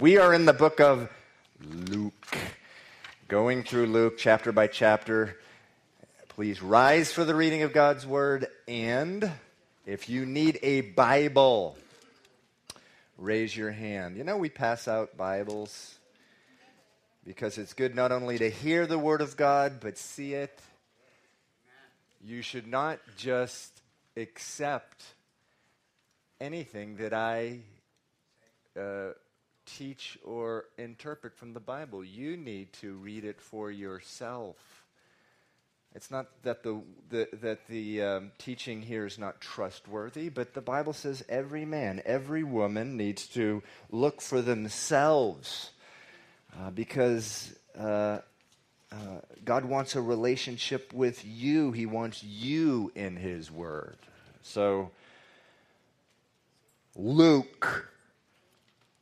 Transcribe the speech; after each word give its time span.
We 0.00 0.16
are 0.16 0.32
in 0.32 0.44
the 0.44 0.52
book 0.52 0.78
of 0.78 1.10
Luke, 1.60 2.38
going 3.26 3.64
through 3.64 3.86
Luke 3.86 4.16
chapter 4.16 4.52
by 4.52 4.68
chapter. 4.68 5.36
Please 6.28 6.62
rise 6.62 7.10
for 7.12 7.24
the 7.24 7.34
reading 7.34 7.62
of 7.62 7.72
God's 7.72 8.06
word. 8.06 8.46
And 8.68 9.28
if 9.86 10.08
you 10.08 10.24
need 10.24 10.60
a 10.62 10.82
Bible, 10.82 11.76
raise 13.16 13.56
your 13.56 13.72
hand. 13.72 14.16
You 14.16 14.22
know, 14.22 14.36
we 14.36 14.48
pass 14.48 14.86
out 14.86 15.16
Bibles 15.16 15.96
because 17.26 17.58
it's 17.58 17.72
good 17.72 17.96
not 17.96 18.12
only 18.12 18.38
to 18.38 18.48
hear 18.48 18.86
the 18.86 19.00
word 19.00 19.20
of 19.20 19.36
God, 19.36 19.80
but 19.80 19.98
see 19.98 20.32
it. 20.32 20.56
You 22.24 22.42
should 22.42 22.68
not 22.68 23.00
just 23.16 23.72
accept 24.16 25.02
anything 26.40 26.98
that 26.98 27.12
I 27.12 27.58
uh, 28.78 29.08
teach 29.76 30.18
or 30.24 30.64
interpret 30.76 31.36
from 31.36 31.54
the 31.54 31.60
Bible. 31.60 32.04
You 32.04 32.36
need 32.36 32.72
to 32.74 32.94
read 32.94 33.24
it 33.24 33.40
for 33.40 33.70
yourself. 33.70 34.56
It's 35.94 36.10
not 36.10 36.26
that 36.42 36.62
the, 36.62 36.80
the 37.10 37.28
that 37.40 37.66
the 37.66 38.02
um, 38.02 38.32
teaching 38.38 38.82
here 38.82 39.06
is 39.06 39.18
not 39.18 39.40
trustworthy, 39.40 40.28
but 40.28 40.54
the 40.54 40.60
Bible 40.60 40.92
says 40.92 41.24
every 41.28 41.64
man, 41.64 42.02
every 42.04 42.44
woman 42.44 42.96
needs 42.96 43.26
to 43.28 43.62
look 43.90 44.20
for 44.20 44.42
themselves 44.42 45.70
uh, 46.58 46.70
because 46.70 47.54
uh, 47.76 48.18
uh, 48.92 48.96
God 49.44 49.64
wants 49.64 49.96
a 49.96 50.00
relationship 50.00 50.92
with 50.92 51.24
you. 51.24 51.72
He 51.72 51.86
wants 51.86 52.22
you 52.22 52.92
in 52.94 53.16
His 53.16 53.50
Word. 53.50 53.96
So, 54.42 54.90
Luke 56.94 57.88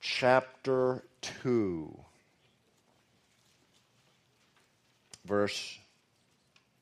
chapter 0.06 1.02
2, 1.42 1.98
verse 5.24 5.78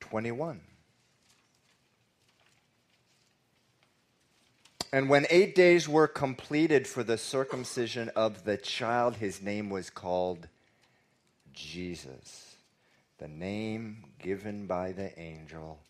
21. 0.00 0.60
And 4.92 5.08
when 5.08 5.26
eight 5.30 5.54
days 5.54 5.88
were 5.88 6.06
completed 6.06 6.86
for 6.86 7.02
the 7.02 7.16
circumcision 7.16 8.10
of 8.14 8.44
the 8.44 8.58
child, 8.58 9.16
his 9.16 9.40
name 9.40 9.70
was 9.70 9.88
called 9.88 10.46
Jesus, 11.54 12.56
the 13.16 13.26
name 13.26 14.04
given 14.18 14.66
by 14.66 14.92
the 14.92 15.18
angel 15.18 15.80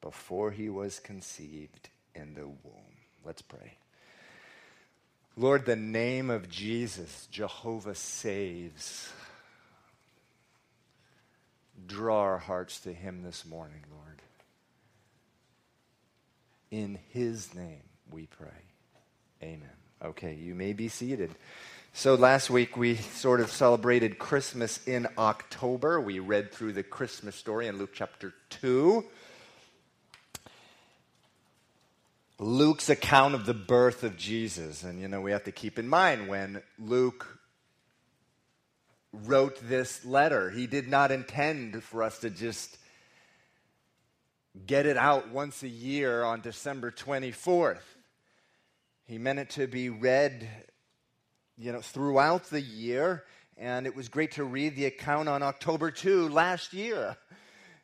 before 0.00 0.50
he 0.50 0.68
was 0.68 0.98
conceived 0.98 1.90
in 2.14 2.34
the 2.34 2.46
womb. 2.46 2.96
Let's 3.24 3.40
pray. 3.40 3.76
Lord, 5.36 5.64
the 5.64 5.76
name 5.76 6.28
of 6.28 6.50
Jesus, 6.50 7.26
Jehovah 7.30 7.94
saves. 7.94 9.10
Draw 11.86 12.20
our 12.20 12.38
hearts 12.38 12.80
to 12.80 12.92
him 12.92 13.22
this 13.22 13.46
morning, 13.46 13.82
Lord. 13.90 14.20
In 16.70 16.98
his 17.10 17.54
name 17.54 17.82
we 18.10 18.26
pray. 18.26 18.48
Amen. 19.42 19.70
Okay, 20.04 20.34
you 20.34 20.54
may 20.54 20.74
be 20.74 20.88
seated. 20.88 21.30
So 21.94 22.14
last 22.14 22.50
week 22.50 22.76
we 22.76 22.96
sort 22.96 23.40
of 23.40 23.50
celebrated 23.50 24.18
Christmas 24.18 24.86
in 24.86 25.08
October. 25.16 25.98
We 25.98 26.18
read 26.18 26.52
through 26.52 26.74
the 26.74 26.82
Christmas 26.82 27.36
story 27.36 27.68
in 27.68 27.78
Luke 27.78 27.92
chapter 27.94 28.34
2. 28.50 29.02
Luke's 32.42 32.90
account 32.90 33.36
of 33.36 33.46
the 33.46 33.54
birth 33.54 34.02
of 34.02 34.16
Jesus. 34.16 34.82
And, 34.82 35.00
you 35.00 35.06
know, 35.06 35.20
we 35.20 35.30
have 35.30 35.44
to 35.44 35.52
keep 35.52 35.78
in 35.78 35.88
mind 35.88 36.26
when 36.26 36.60
Luke 36.76 37.38
wrote 39.12 39.60
this 39.68 40.04
letter, 40.04 40.50
he 40.50 40.66
did 40.66 40.88
not 40.88 41.12
intend 41.12 41.84
for 41.84 42.02
us 42.02 42.18
to 42.18 42.30
just 42.30 42.78
get 44.66 44.86
it 44.86 44.96
out 44.96 45.28
once 45.30 45.62
a 45.62 45.68
year 45.68 46.24
on 46.24 46.40
December 46.40 46.90
24th. 46.90 47.78
He 49.04 49.18
meant 49.18 49.38
it 49.38 49.50
to 49.50 49.68
be 49.68 49.88
read, 49.88 50.48
you 51.56 51.70
know, 51.70 51.80
throughout 51.80 52.50
the 52.50 52.60
year. 52.60 53.22
And 53.56 53.86
it 53.86 53.94
was 53.94 54.08
great 54.08 54.32
to 54.32 54.44
read 54.44 54.74
the 54.74 54.86
account 54.86 55.28
on 55.28 55.44
October 55.44 55.92
2 55.92 56.28
last 56.28 56.72
year. 56.72 57.16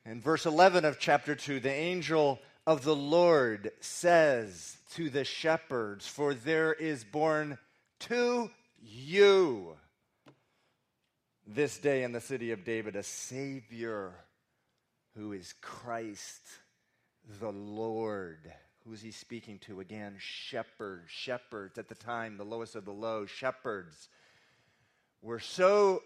In 0.05 0.21
verse 0.21 0.47
11 0.47 0.85
of 0.85 0.99
chapter 0.99 1.37
2, 1.37 1.61
the 1.61 1.71
angel 1.71 2.41
of 2.69 2.85
the 2.85 2.95
Lord 2.95 3.71
says 3.81 4.77
to 4.93 5.09
the 5.09 5.25
shepherds, 5.25 6.07
For 6.07 6.35
there 6.35 6.75
is 6.75 7.03
born 7.03 7.57
to 8.01 8.51
you 8.79 9.75
this 11.47 11.79
day 11.79 12.03
in 12.03 12.13
the 12.13 12.21
city 12.21 12.51
of 12.51 12.65
David 12.65 12.95
a 12.95 13.03
Savior 13.03 14.13
who 15.17 15.33
is 15.33 15.55
Christ 15.63 16.43
the 17.41 17.51
Lord. 17.51 18.53
Who 18.85 18.93
is 18.93 19.01
he 19.01 19.13
speaking 19.13 19.59
to? 19.61 19.81
Again, 19.81 20.17
shepherds. 20.19 21.11
Shepherds 21.11 21.79
at 21.79 21.89
the 21.89 21.95
time, 21.95 22.37
the 22.37 22.45
lowest 22.45 22.77
of 22.77 22.85
the 22.85 22.93
low. 22.93 23.25
Shepherds 23.25 24.11
were 25.23 25.41
so 25.41 26.03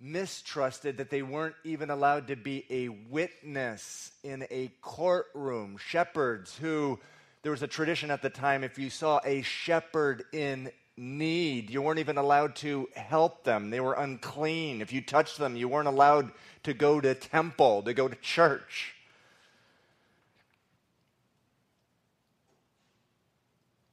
mistrusted 0.00 0.98
that 0.98 1.10
they 1.10 1.22
weren't 1.22 1.54
even 1.64 1.90
allowed 1.90 2.28
to 2.28 2.36
be 2.36 2.64
a 2.70 2.88
witness 2.88 4.12
in 4.22 4.46
a 4.50 4.70
courtroom. 4.82 5.76
Shepherds 5.78 6.56
who, 6.56 6.98
there 7.42 7.52
was 7.52 7.62
a 7.62 7.66
tradition 7.66 8.10
at 8.10 8.22
the 8.22 8.30
time, 8.30 8.62
if 8.62 8.78
you 8.78 8.90
saw 8.90 9.20
a 9.24 9.42
shepherd 9.42 10.24
in 10.32 10.70
need, 10.96 11.70
you 11.70 11.82
weren't 11.82 11.98
even 11.98 12.18
allowed 12.18 12.56
to 12.56 12.88
help 12.94 13.44
them. 13.44 13.70
They 13.70 13.80
were 13.80 13.94
unclean. 13.94 14.80
If 14.80 14.92
you 14.92 15.00
touched 15.00 15.38
them, 15.38 15.56
you 15.56 15.68
weren't 15.68 15.88
allowed 15.88 16.32
to 16.64 16.74
go 16.74 17.00
to 17.00 17.14
temple, 17.14 17.82
to 17.82 17.94
go 17.94 18.08
to 18.08 18.16
church. 18.16 18.94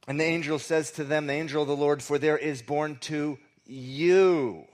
And 0.06 0.20
the 0.20 0.26
angel 0.26 0.60
says 0.60 0.92
to 0.92 1.06
them, 1.06 1.28
the 1.28 1.34
angel 1.34 1.62
of 1.62 1.68
the 1.70 1.78
Lord, 1.78 2.04
for 2.04 2.18
there 2.18 2.38
is 2.38 2.62
born 2.62 2.98
to 3.02 3.38
you 3.66 4.66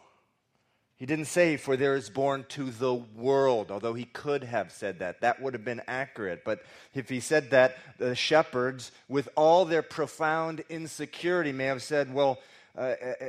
he 0.99 1.05
didn't 1.05 1.25
say, 1.25 1.55
for 1.55 1.77
there 1.77 1.95
is 1.95 2.09
born 2.09 2.45
to 2.49 2.69
the 2.71 2.93
world, 2.93 3.71
although 3.71 3.93
he 3.93 4.03
could 4.03 4.43
have 4.43 4.69
said 4.69 4.99
that. 4.99 5.21
That 5.21 5.41
would 5.41 5.53
have 5.53 5.63
been 5.63 5.81
accurate. 5.87 6.43
But 6.43 6.61
if 6.93 7.07
he 7.07 7.21
said 7.21 7.51
that, 7.51 7.77
the 7.97 8.15
shepherds, 8.15 8.91
with 9.07 9.29
all 9.37 9.63
their 9.63 9.81
profound 9.81 10.61
insecurity, 10.67 11.53
may 11.53 11.65
have 11.65 11.81
said, 11.81 12.13
well, 12.13 12.39
uh, 12.77 12.81
uh, 12.81 13.13
uh, 13.21 13.25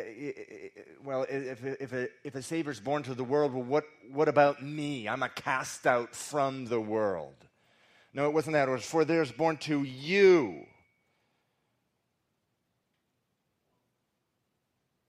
well, 1.05 1.25
if, 1.31 1.65
if, 1.65 1.93
a, 1.93 2.09
if 2.25 2.35
a 2.35 2.43
Savior 2.43 2.73
is 2.73 2.81
born 2.81 3.05
to 3.05 3.15
the 3.15 3.23
world, 3.23 3.55
well, 3.55 3.63
what, 3.63 3.85
what 4.13 4.27
about 4.27 4.61
me? 4.61 5.09
I'm 5.09 5.23
a 5.23 5.29
cast 5.29 5.87
out 5.87 6.13
from 6.13 6.67
the 6.67 6.81
world. 6.81 7.37
No, 8.13 8.27
it 8.27 8.35
wasn't 8.35 8.55
that. 8.55 8.69
It 8.69 8.73
was, 8.73 8.85
for 8.85 9.05
there 9.05 9.23
is 9.23 9.31
born 9.31 9.59
to 9.59 9.85
you. 9.85 10.67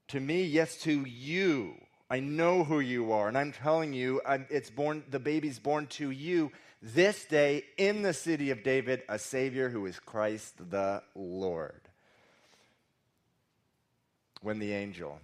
To 0.08 0.20
me, 0.20 0.44
yes, 0.44 0.76
to 0.82 1.04
you 1.04 1.81
I 2.12 2.20
know 2.20 2.62
who 2.62 2.80
you 2.80 3.12
are, 3.12 3.26
and 3.26 3.38
I'm 3.38 3.52
telling 3.52 3.94
you, 3.94 4.20
uh, 4.26 4.40
it's 4.50 4.68
born. 4.68 5.02
The 5.08 5.18
baby's 5.18 5.58
born 5.58 5.86
to 5.92 6.10
you 6.10 6.52
this 6.82 7.24
day 7.24 7.64
in 7.78 8.02
the 8.02 8.12
city 8.12 8.50
of 8.50 8.62
David, 8.62 9.02
a 9.08 9.18
Savior 9.18 9.70
who 9.70 9.86
is 9.86 9.98
Christ 9.98 10.52
the 10.70 11.02
Lord. 11.14 11.80
When 14.42 14.58
the 14.58 14.74
angel 14.74 15.20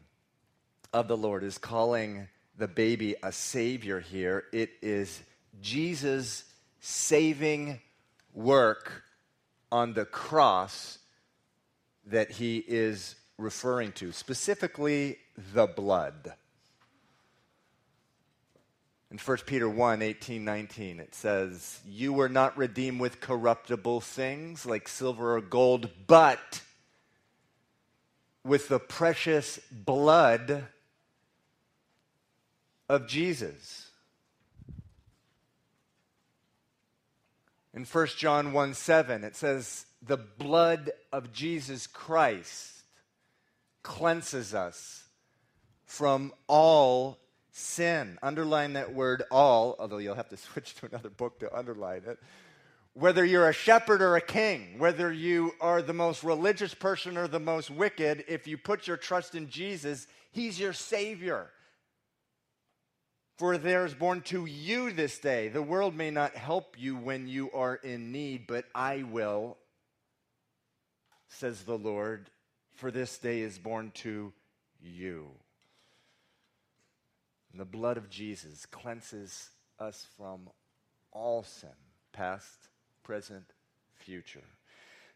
of 0.91 1.09
the 1.09 1.17
Lord 1.19 1.45
is 1.45 1.59
calling 1.59 2.27
the 2.57 2.69
baby 2.69 3.17
a 3.23 3.33
Savior 3.33 4.01
here, 4.01 4.45
it 4.55 4.71
is 4.81 5.21
Jesus' 5.61 6.43
saving 6.81 7.81
work 8.33 9.03
on 9.71 9.93
the 9.93 10.07
cross 10.07 10.99
that 12.07 12.31
he 12.31 12.65
is 12.67 13.15
referring 13.37 13.93
to, 13.93 14.11
specifically 14.11 15.19
the 15.53 15.67
blood. 15.67 16.33
In 19.11 19.17
1 19.17 19.39
Peter 19.47 19.69
1 19.69 20.03
18, 20.03 20.45
19, 20.45 21.01
it 21.01 21.15
says, 21.15 21.81
You 21.87 22.13
were 22.13 22.29
not 22.29 22.59
redeemed 22.59 23.01
with 23.01 23.21
corruptible 23.21 24.03
things 24.03 24.67
like 24.67 24.87
silver 24.87 25.37
or 25.37 25.41
gold, 25.41 25.91
but 26.07 26.63
with 28.45 28.69
the 28.69 28.79
precious 28.79 29.59
blood 29.71 30.67
of 32.89 33.07
Jesus. 33.07 33.91
In 37.73 37.85
1 37.85 38.07
John 38.19 38.53
1 38.53 38.75
7, 38.75 39.25
it 39.25 39.37
says, 39.37 39.87
The 40.03 40.17
blood 40.19 40.91
of 41.13 41.33
Jesus 41.33 41.87
Christ 41.87 42.83
cleanses 43.83 44.55
us 44.55 45.05
from 45.87 46.33
all 46.47 47.19
sin. 47.59 48.19
Underline 48.23 48.75
that 48.75 48.95
word 48.95 49.25
all, 49.31 49.77
although 49.79 49.99
you'll 49.99 50.15
have 50.15 50.29
to 50.31 50.37
switch 50.37 50.75
to 50.77 50.87
another 50.87 51.11
book 51.11 51.41
to 51.41 51.57
underline 51.57 52.03
it. 52.07 52.19
Whether 52.95 53.25
you're 53.25 53.49
a 53.49 53.53
shepherd 53.53 54.03
or 54.03 54.17
a 54.17 54.21
king, 54.21 54.79
whether 54.79 55.13
you 55.13 55.53
are 55.61 55.83
the 55.83 55.93
most 55.93 56.25
religious 56.25 56.75
person 56.75 57.17
or 57.17 57.29
the 57.29 57.39
most 57.39 57.71
wicked, 57.71 58.25
if 58.27 58.49
you 58.49 58.59
put 58.59 58.87
your 58.87 58.97
trust 58.97 59.35
in 59.35 59.49
Jesus, 59.49 60.07
He's 60.33 60.59
your 60.59 60.73
Savior. 60.73 61.51
For 63.39 63.57
there 63.57 63.87
is 63.87 63.95
born 63.95 64.23
to 64.23 64.47
you 64.47 64.91
this 64.91 65.19
day. 65.19 65.49
The 65.49 65.63
world 65.63 65.95
may 65.95 66.11
not 66.11 66.35
help 66.35 66.75
you 66.77 66.97
when 66.97 67.29
you 67.29 67.53
are 67.53 67.77
in 67.77 68.11
need, 68.11 68.49
but 68.49 68.65
I 68.75 69.05
will, 69.05 69.59
says 71.29 71.63
the 71.63 71.79
Lord, 71.79 72.31
for 72.75 72.91
this 72.91 73.17
day 73.19 73.41
is 73.41 73.57
born 73.57 73.93
to 73.97 74.33
you. 74.81 75.29
And 77.53 77.61
the 77.61 77.65
blood 77.65 77.97
of 77.97 78.11
Jesus 78.11 78.67
cleanses 78.67 79.51
us 79.79 80.07
from 80.17 80.51
all 81.13 81.43
sin, 81.43 81.71
past, 82.13 82.69
present, 83.03 83.45
future. 83.97 84.45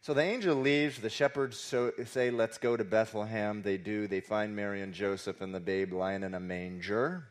So 0.00 0.14
the 0.14 0.23
angel 0.23 0.56
leaves. 0.56 0.99
The 0.99 1.11
shepherds 1.11 1.58
so, 1.58 1.93
say, 2.06 2.31
Let's 2.31 2.58
go 2.58 2.76
to 2.76 2.84
Bethlehem. 2.84 3.62
They 3.62 3.76
do. 3.76 4.08
They 4.08 4.20
find 4.20 4.56
Mary 4.56 4.82
and 4.82 4.93
Joseph 4.93 5.40
and 5.40 5.55
the 5.55 5.61
babe 5.61 5.93
lying 5.93 6.25
in 6.25 6.34
a 6.34 6.40
manger. 6.40 7.29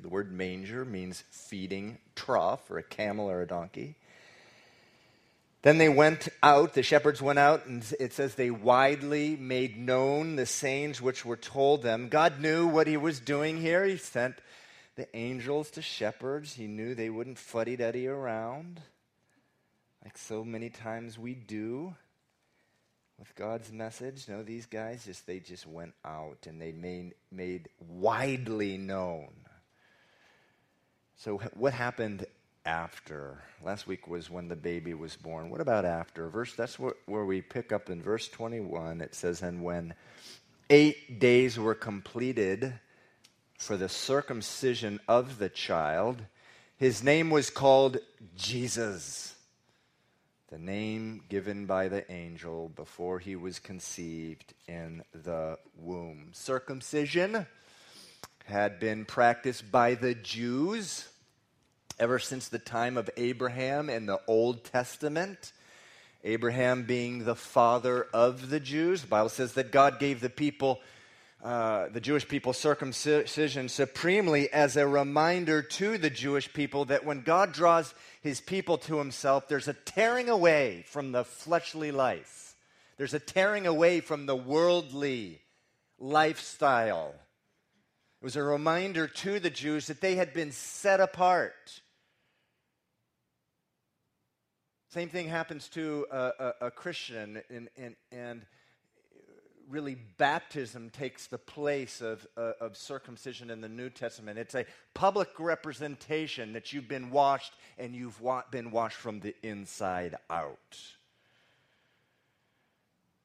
The 0.00 0.08
word 0.08 0.32
manger 0.32 0.84
means 0.84 1.22
feeding 1.30 1.98
trough 2.14 2.66
for 2.66 2.78
a 2.78 2.82
camel 2.82 3.30
or 3.30 3.42
a 3.42 3.46
donkey. 3.46 3.96
Then 5.66 5.78
they 5.78 5.88
went 5.88 6.28
out, 6.44 6.74
the 6.74 6.84
shepherds 6.84 7.20
went 7.20 7.40
out, 7.40 7.66
and 7.66 7.84
it 7.98 8.12
says 8.12 8.36
they 8.36 8.52
widely 8.52 9.34
made 9.34 9.76
known 9.76 10.36
the 10.36 10.46
sayings 10.46 11.02
which 11.02 11.24
were 11.24 11.36
told 11.36 11.82
them. 11.82 12.08
God 12.08 12.38
knew 12.40 12.68
what 12.68 12.86
he 12.86 12.96
was 12.96 13.18
doing 13.18 13.60
here. 13.60 13.84
He 13.84 13.96
sent 13.96 14.36
the 14.94 15.08
angels 15.16 15.72
to 15.72 15.82
shepherds. 15.82 16.54
He 16.54 16.68
knew 16.68 16.94
they 16.94 17.10
wouldn't 17.10 17.36
fuddy 17.36 17.74
duddy 17.74 18.06
around 18.06 18.80
like 20.04 20.16
so 20.16 20.44
many 20.44 20.70
times 20.70 21.18
we 21.18 21.34
do 21.34 21.96
with 23.18 23.34
God's 23.34 23.72
message. 23.72 24.28
No, 24.28 24.44
these 24.44 24.66
guys 24.66 25.04
just 25.04 25.26
they 25.26 25.40
just 25.40 25.66
went 25.66 25.94
out 26.04 26.46
and 26.46 26.62
they 26.62 26.70
made 26.70 27.14
made 27.32 27.70
widely 27.80 28.78
known. 28.78 29.32
So 31.16 31.38
what 31.54 31.72
happened 31.72 32.24
after? 32.66 33.38
Last 33.62 33.86
week 33.86 34.06
was 34.08 34.28
when 34.28 34.48
the 34.48 34.56
baby 34.56 34.92
was 34.92 35.16
born. 35.16 35.48
What 35.48 35.60
about 35.60 35.84
after? 35.84 36.28
Verse 36.28 36.54
that's 36.54 36.78
where 36.78 37.24
we 37.24 37.40
pick 37.40 37.72
up 37.72 37.88
in 37.88 38.02
verse 38.02 38.28
21. 38.28 39.00
It 39.00 39.14
says 39.14 39.40
and 39.42 39.62
when 39.62 39.94
8 40.68 41.20
days 41.20 41.58
were 41.58 41.74
completed 41.74 42.74
for 43.58 43.76
the 43.76 43.88
circumcision 43.88 45.00
of 45.08 45.38
the 45.38 45.48
child, 45.48 46.22
his 46.76 47.02
name 47.02 47.30
was 47.30 47.48
called 47.48 47.98
Jesus 48.36 49.32
the 50.48 50.58
name 50.58 51.22
given 51.28 51.66
by 51.66 51.88
the 51.88 52.10
angel 52.10 52.70
before 52.76 53.18
he 53.18 53.34
was 53.34 53.58
conceived 53.58 54.54
in 54.68 55.02
the 55.12 55.58
womb. 55.76 56.28
Circumcision 56.32 57.46
had 58.44 58.78
been 58.78 59.04
practiced 59.04 59.72
by 59.72 59.94
the 59.94 60.14
Jews 60.14 61.08
ever 61.98 62.18
since 62.18 62.48
the 62.48 62.58
time 62.58 62.96
of 62.96 63.10
Abraham 63.16 63.88
in 63.88 64.06
the 64.06 64.20
Old 64.26 64.64
Testament. 64.64 65.52
Abraham 66.24 66.84
being 66.84 67.24
the 67.24 67.36
father 67.36 68.06
of 68.12 68.50
the 68.50 68.60
Jews. 68.60 69.02
The 69.02 69.06
Bible 69.06 69.28
says 69.28 69.52
that 69.54 69.72
God 69.72 69.98
gave 69.98 70.20
the 70.20 70.30
people 70.30 70.80
uh, 71.44 71.88
the 71.90 72.00
Jewish 72.00 72.26
people 72.26 72.52
circumcision 72.52 73.68
supremely 73.68 74.52
as 74.52 74.76
a 74.76 74.86
reminder 74.86 75.62
to 75.62 75.98
the 75.98 76.10
Jewish 76.10 76.52
people 76.52 76.86
that 76.86 77.04
when 77.04 77.20
God 77.20 77.52
draws 77.52 77.94
his 78.22 78.40
people 78.40 78.78
to 78.78 78.98
himself, 78.98 79.46
there's 79.46 79.68
a 79.68 79.74
tearing 79.74 80.28
away 80.28 80.84
from 80.88 81.12
the 81.12 81.24
fleshly 81.24 81.92
life, 81.92 82.56
there's 82.96 83.14
a 83.14 83.20
tearing 83.20 83.66
away 83.66 84.00
from 84.00 84.26
the 84.26 84.34
worldly 84.34 85.40
lifestyle. 85.98 87.14
It 88.20 88.24
was 88.24 88.36
a 88.36 88.42
reminder 88.42 89.06
to 89.06 89.38
the 89.38 89.50
Jews 89.50 89.86
that 89.86 90.00
they 90.00 90.16
had 90.16 90.32
been 90.32 90.50
set 90.50 91.00
apart. 91.00 91.82
Same 94.88 95.08
thing 95.08 95.28
happens 95.28 95.68
to 95.68 96.06
a, 96.10 96.16
a, 96.16 96.52
a 96.66 96.70
Christian, 96.70 97.42
and, 97.50 97.68
and, 97.76 97.96
and 98.12 98.46
really 99.68 99.96
baptism 100.16 100.90
takes 100.90 101.26
the 101.26 101.38
place 101.38 102.00
of, 102.00 102.24
uh, 102.36 102.52
of 102.60 102.76
circumcision 102.76 103.50
in 103.50 103.60
the 103.60 103.68
New 103.68 103.90
Testament. 103.90 104.38
It's 104.38 104.54
a 104.54 104.64
public 104.94 105.28
representation 105.40 106.52
that 106.52 106.72
you've 106.72 106.88
been 106.88 107.10
washed 107.10 107.54
and 107.78 107.94
you've 107.94 108.20
wa- 108.20 108.44
been 108.50 108.70
washed 108.70 108.96
from 108.96 109.20
the 109.20 109.34
inside 109.42 110.14
out. 110.30 110.78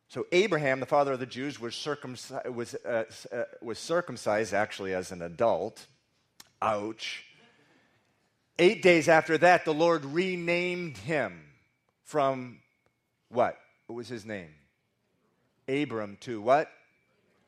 So 0.08 0.26
Abraham, 0.32 0.80
the 0.80 0.86
father 0.86 1.14
of 1.14 1.20
the 1.20 1.26
Jews, 1.26 1.60
was, 1.60 1.88
was, 2.50 2.76
uh, 2.86 3.04
uh, 3.32 3.44
was 3.62 3.78
circumcised 3.78 4.54
actually 4.54 4.94
as 4.94 5.12
an 5.12 5.22
adult. 5.22 5.86
Ouch. 6.62 7.24
Eight 8.60 8.82
days 8.82 9.08
after 9.08 9.38
that, 9.38 9.64
the 9.64 9.74
Lord 9.74 10.04
renamed 10.06 10.98
him 10.98 11.51
from 12.12 12.60
what? 13.30 13.58
What 13.88 13.96
was 13.96 14.10
his 14.10 14.26
name? 14.26 14.50
Abram 15.70 16.18
to 16.22 16.42
what? 16.42 16.70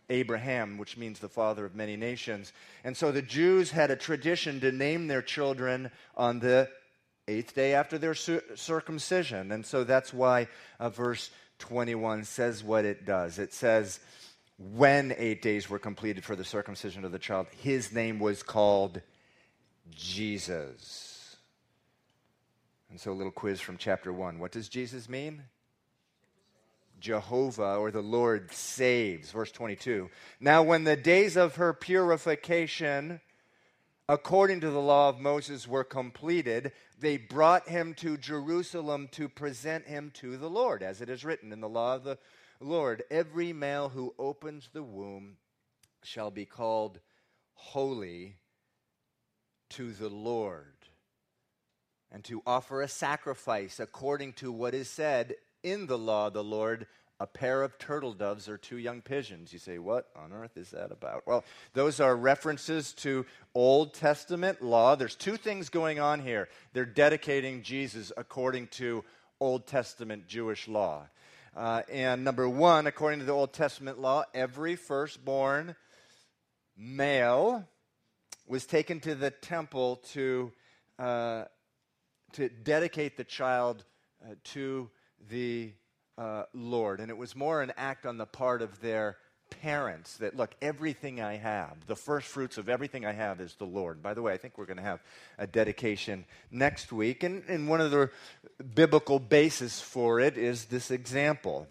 Abraham, 0.09 0.77
which 0.77 0.95
means 0.95 1.19
the 1.19 1.27
father 1.27 1.65
of 1.65 1.75
many 1.75 1.97
nations. 1.97 2.53
And 2.85 2.95
so 2.95 3.11
the 3.11 3.21
Jews 3.21 3.71
had 3.71 3.91
a 3.91 3.97
tradition 3.97 4.61
to 4.61 4.71
name 4.71 5.07
their 5.07 5.21
children 5.21 5.91
on 6.15 6.39
the 6.39 6.69
eighth 7.27 7.53
day 7.53 7.73
after 7.73 7.97
their 7.97 8.15
circumcision. 8.15 9.51
And 9.51 9.65
so 9.65 9.83
that's 9.83 10.13
why 10.13 10.47
uh, 10.79 10.89
verse 10.89 11.29
21 11.59 12.23
says 12.23 12.63
what 12.63 12.85
it 12.85 13.05
does. 13.05 13.39
It 13.39 13.51
says, 13.51 13.99
when 14.57 15.13
eight 15.17 15.41
days 15.41 15.69
were 15.69 15.79
completed 15.79 16.23
for 16.23 16.37
the 16.37 16.45
circumcision 16.45 17.03
of 17.03 17.11
the 17.11 17.19
child, 17.19 17.47
his 17.61 17.91
name 17.91 18.17
was 18.17 18.43
called 18.43 19.01
Jesus. 19.91 21.12
And 22.93 23.01
so, 23.01 23.11
a 23.11 23.13
little 23.13 23.31
quiz 23.31 23.59
from 23.59 23.77
chapter 23.77 24.13
1. 24.13 24.37
What 24.37 24.51
does 24.51 24.69
Jesus 24.69 25.09
mean? 25.09 25.41
Jehovah 26.99 27.77
or 27.77 27.89
the 27.89 28.03
Lord 28.03 28.51
saves. 28.51 29.31
Verse 29.31 29.51
22. 29.51 30.11
Now, 30.39 30.61
when 30.61 30.83
the 30.83 30.95
days 30.95 31.35
of 31.35 31.55
her 31.55 31.73
purification, 31.73 33.19
according 34.07 34.59
to 34.59 34.69
the 34.69 34.79
law 34.79 35.09
of 35.09 35.19
Moses, 35.19 35.67
were 35.67 35.83
completed, 35.83 36.71
they 36.99 37.17
brought 37.17 37.67
him 37.67 37.95
to 37.95 38.15
Jerusalem 38.15 39.09
to 39.13 39.27
present 39.27 39.87
him 39.87 40.11
to 40.17 40.37
the 40.37 40.47
Lord, 40.47 40.83
as 40.83 41.01
it 41.01 41.09
is 41.09 41.25
written 41.25 41.51
in 41.51 41.61
the 41.61 41.67
law 41.67 41.95
of 41.95 42.03
the 42.03 42.19
Lord 42.59 43.01
every 43.09 43.53
male 43.53 43.89
who 43.89 44.13
opens 44.19 44.69
the 44.71 44.83
womb 44.83 45.37
shall 46.03 46.29
be 46.29 46.45
called 46.45 46.99
holy 47.55 48.35
to 49.69 49.93
the 49.93 50.09
Lord. 50.09 50.72
And 52.13 52.23
to 52.25 52.41
offer 52.45 52.81
a 52.81 52.87
sacrifice 52.87 53.79
according 53.79 54.33
to 54.33 54.51
what 54.51 54.73
is 54.73 54.87
said 54.87 55.35
in 55.63 55.87
the 55.87 55.97
law 55.97 56.27
of 56.27 56.33
the 56.33 56.43
Lord 56.43 56.87
a 57.19 57.27
pair 57.27 57.61
of 57.61 57.77
turtle 57.77 58.11
doves 58.11 58.49
or 58.49 58.57
two 58.57 58.77
young 58.77 59.01
pigeons. 59.01 59.53
You 59.53 59.59
say, 59.59 59.77
what 59.77 60.09
on 60.15 60.33
earth 60.33 60.57
is 60.57 60.71
that 60.71 60.91
about? 60.91 61.25
Well, 61.25 61.45
those 61.73 61.99
are 61.99 62.15
references 62.15 62.91
to 62.95 63.25
Old 63.55 63.93
Testament 63.93 64.61
law. 64.61 64.95
There's 64.95 65.15
two 65.15 65.37
things 65.37 65.69
going 65.69 65.99
on 66.01 66.19
here. 66.19 66.49
They're 66.73 66.85
dedicating 66.85 67.61
Jesus 67.63 68.11
according 68.17 68.67
to 68.67 69.05
Old 69.39 69.67
Testament 69.67 70.27
Jewish 70.27 70.67
law. 70.67 71.07
Uh, 71.55 71.83
and 71.91 72.23
number 72.23 72.49
one, 72.49 72.87
according 72.87 73.19
to 73.19 73.25
the 73.25 73.31
Old 73.31 73.53
Testament 73.53 73.99
law, 73.99 74.23
every 74.33 74.75
firstborn 74.75 75.75
male 76.75 77.63
was 78.47 78.65
taken 78.65 78.99
to 78.99 79.15
the 79.15 79.29
temple 79.29 80.01
to, 80.11 80.51
uh, 80.97 81.45
to 82.33 82.49
dedicate 82.49 83.17
the 83.17 83.23
child 83.23 83.83
uh, 84.23 84.35
to 84.43 84.89
the 85.29 85.71
uh, 86.17 86.43
Lord. 86.53 86.99
And 86.99 87.09
it 87.09 87.17
was 87.17 87.35
more 87.35 87.61
an 87.61 87.73
act 87.77 88.05
on 88.05 88.17
the 88.17 88.25
part 88.25 88.61
of 88.61 88.81
their 88.81 89.17
parents 89.61 90.17
that, 90.17 90.35
look, 90.35 90.55
everything 90.61 91.21
I 91.21 91.37
have, 91.37 91.85
the 91.87 91.95
first 91.95 92.27
fruits 92.27 92.57
of 92.57 92.69
everything 92.69 93.05
I 93.05 93.13
have 93.13 93.39
is 93.39 93.55
the 93.55 93.65
Lord. 93.65 94.01
By 94.01 94.13
the 94.13 94.21
way, 94.21 94.33
I 94.33 94.37
think 94.37 94.57
we're 94.57 94.65
going 94.65 94.77
to 94.77 94.83
have 94.83 95.03
a 95.37 95.47
dedication 95.47 96.25
next 96.51 96.91
week. 96.91 97.23
And, 97.23 97.43
and 97.47 97.67
one 97.67 97.81
of 97.81 97.91
the 97.91 98.09
biblical 98.73 99.19
basis 99.19 99.79
for 99.79 100.19
it 100.19 100.37
is 100.37 100.65
this 100.65 100.91
example. 100.91 101.67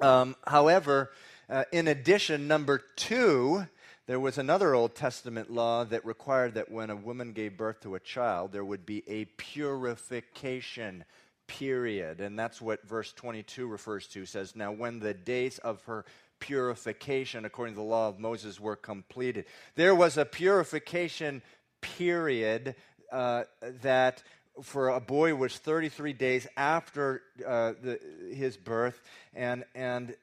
Um, 0.00 0.36
however, 0.46 1.10
uh, 1.48 1.64
in 1.72 1.88
addition, 1.88 2.46
number 2.46 2.82
two, 2.96 3.66
there 4.08 4.18
was 4.18 4.38
another 4.38 4.74
Old 4.74 4.94
Testament 4.94 5.50
law 5.50 5.84
that 5.84 6.02
required 6.06 6.54
that 6.54 6.70
when 6.70 6.88
a 6.88 6.96
woman 6.96 7.34
gave 7.34 7.58
birth 7.58 7.82
to 7.82 7.94
a 7.94 8.00
child, 8.00 8.52
there 8.52 8.64
would 8.64 8.86
be 8.86 9.04
a 9.06 9.26
purification 9.36 11.04
period. 11.46 12.22
And 12.22 12.38
that's 12.38 12.58
what 12.58 12.88
verse 12.88 13.12
22 13.12 13.66
refers 13.66 14.06
to. 14.08 14.24
says, 14.24 14.56
Now, 14.56 14.72
when 14.72 14.98
the 14.98 15.12
days 15.12 15.58
of 15.58 15.82
her 15.84 16.06
purification, 16.40 17.44
according 17.44 17.74
to 17.74 17.80
the 17.80 17.86
law 17.86 18.08
of 18.08 18.18
Moses, 18.18 18.58
were 18.58 18.76
completed, 18.76 19.44
there 19.74 19.94
was 19.94 20.16
a 20.16 20.24
purification 20.24 21.42
period 21.82 22.76
uh, 23.12 23.44
that 23.82 24.22
for 24.62 24.88
a 24.88 25.00
boy 25.00 25.34
was 25.34 25.58
33 25.58 26.14
days 26.14 26.46
after 26.56 27.24
uh, 27.46 27.74
the, 27.82 28.00
his 28.34 28.56
birth, 28.56 29.02
and, 29.34 29.66
and 29.74 30.16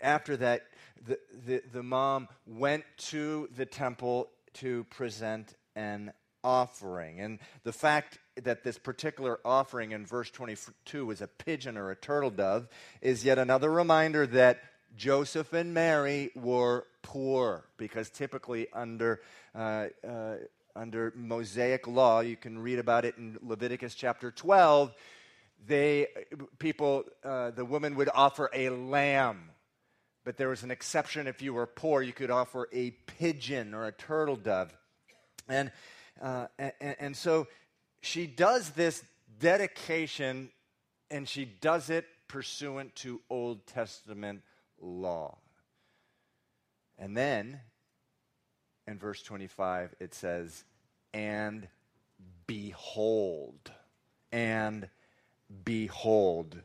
after 0.00 0.36
that, 0.38 0.64
the, 1.06 1.18
the, 1.46 1.62
the 1.72 1.82
mom 1.82 2.28
went 2.46 2.84
to 2.98 3.48
the 3.56 3.66
temple 3.66 4.28
to 4.54 4.84
present 4.84 5.54
an 5.76 6.12
offering. 6.42 7.20
And 7.20 7.38
the 7.64 7.72
fact 7.72 8.18
that 8.42 8.62
this 8.62 8.78
particular 8.78 9.40
offering 9.44 9.92
in 9.92 10.06
verse 10.06 10.30
22 10.30 11.06
was 11.06 11.20
a 11.20 11.26
pigeon 11.26 11.76
or 11.76 11.90
a 11.90 11.96
turtle 11.96 12.30
dove 12.30 12.68
is 13.00 13.24
yet 13.24 13.38
another 13.38 13.70
reminder 13.70 14.26
that 14.28 14.60
Joseph 14.96 15.52
and 15.52 15.74
Mary 15.74 16.30
were 16.34 16.86
poor 17.02 17.64
because 17.76 18.10
typically 18.10 18.68
under 18.72 19.20
uh, 19.54 19.86
uh, 20.06 20.36
under 20.74 21.12
Mosaic 21.16 21.88
law, 21.88 22.20
you 22.20 22.36
can 22.36 22.58
read 22.58 22.78
about 22.78 23.04
it 23.04 23.16
in 23.18 23.36
Leviticus 23.42 23.94
chapter 23.94 24.30
12. 24.30 24.94
They 25.66 26.06
people 26.58 27.04
uh, 27.24 27.50
the 27.50 27.64
woman 27.64 27.96
would 27.96 28.08
offer 28.14 28.48
a 28.54 28.70
lamb, 28.70 29.50
but 30.28 30.36
there 30.36 30.50
was 30.50 30.62
an 30.62 30.70
exception 30.70 31.26
if 31.26 31.40
you 31.40 31.54
were 31.54 31.64
poor, 31.64 32.02
you 32.02 32.12
could 32.12 32.30
offer 32.30 32.68
a 32.70 32.90
pigeon 32.90 33.72
or 33.72 33.86
a 33.86 33.92
turtle 33.92 34.36
dove, 34.36 34.76
and 35.48 35.72
uh, 36.20 36.48
and, 36.58 36.96
and 37.00 37.16
so 37.16 37.46
she 38.02 38.26
does 38.26 38.68
this 38.72 39.02
dedication, 39.40 40.50
and 41.10 41.26
she 41.26 41.46
does 41.46 41.88
it 41.88 42.04
pursuant 42.28 42.94
to 42.96 43.22
Old 43.30 43.66
Testament 43.66 44.42
law. 44.78 45.38
And 46.98 47.16
then 47.16 47.60
in 48.86 48.98
verse 48.98 49.22
25, 49.22 49.94
it 49.98 50.12
says, 50.12 50.62
And 51.14 51.68
behold, 52.46 53.72
and 54.30 54.90
behold. 55.64 56.60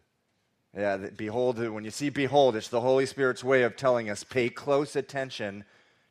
Yeah, 0.76 0.98
behold, 0.98 1.60
when 1.60 1.84
you 1.84 1.92
see 1.92 2.10
behold, 2.10 2.56
it's 2.56 2.70
the 2.70 2.82
Holy 2.82 3.06
Spirit's 3.06 3.44
way 3.44 3.62
of 3.62 3.76
telling 3.76 4.10
us 4.10 4.24
pay 4.24 4.50
close 4.50 4.96
attention 4.96 5.66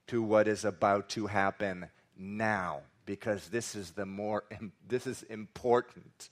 to 0.07 0.23
what 0.23 0.47
is 0.47 0.65
about 0.65 1.09
to 1.11 1.27
happen 1.27 1.87
now 2.17 2.83
because 3.05 3.49
this 3.49 3.75
is 3.75 3.93
the 3.93 4.07
more 4.07 4.45
this 4.87 5.07
is 5.07 5.23
important. 5.25 6.29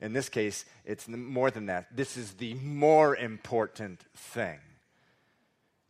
In 0.00 0.12
this 0.12 0.28
case 0.28 0.64
it's 0.84 1.06
more 1.08 1.50
than 1.50 1.66
that. 1.66 1.94
This 1.94 2.16
is 2.16 2.34
the 2.34 2.54
more 2.54 3.14
important 3.14 4.00
thing. 4.14 4.58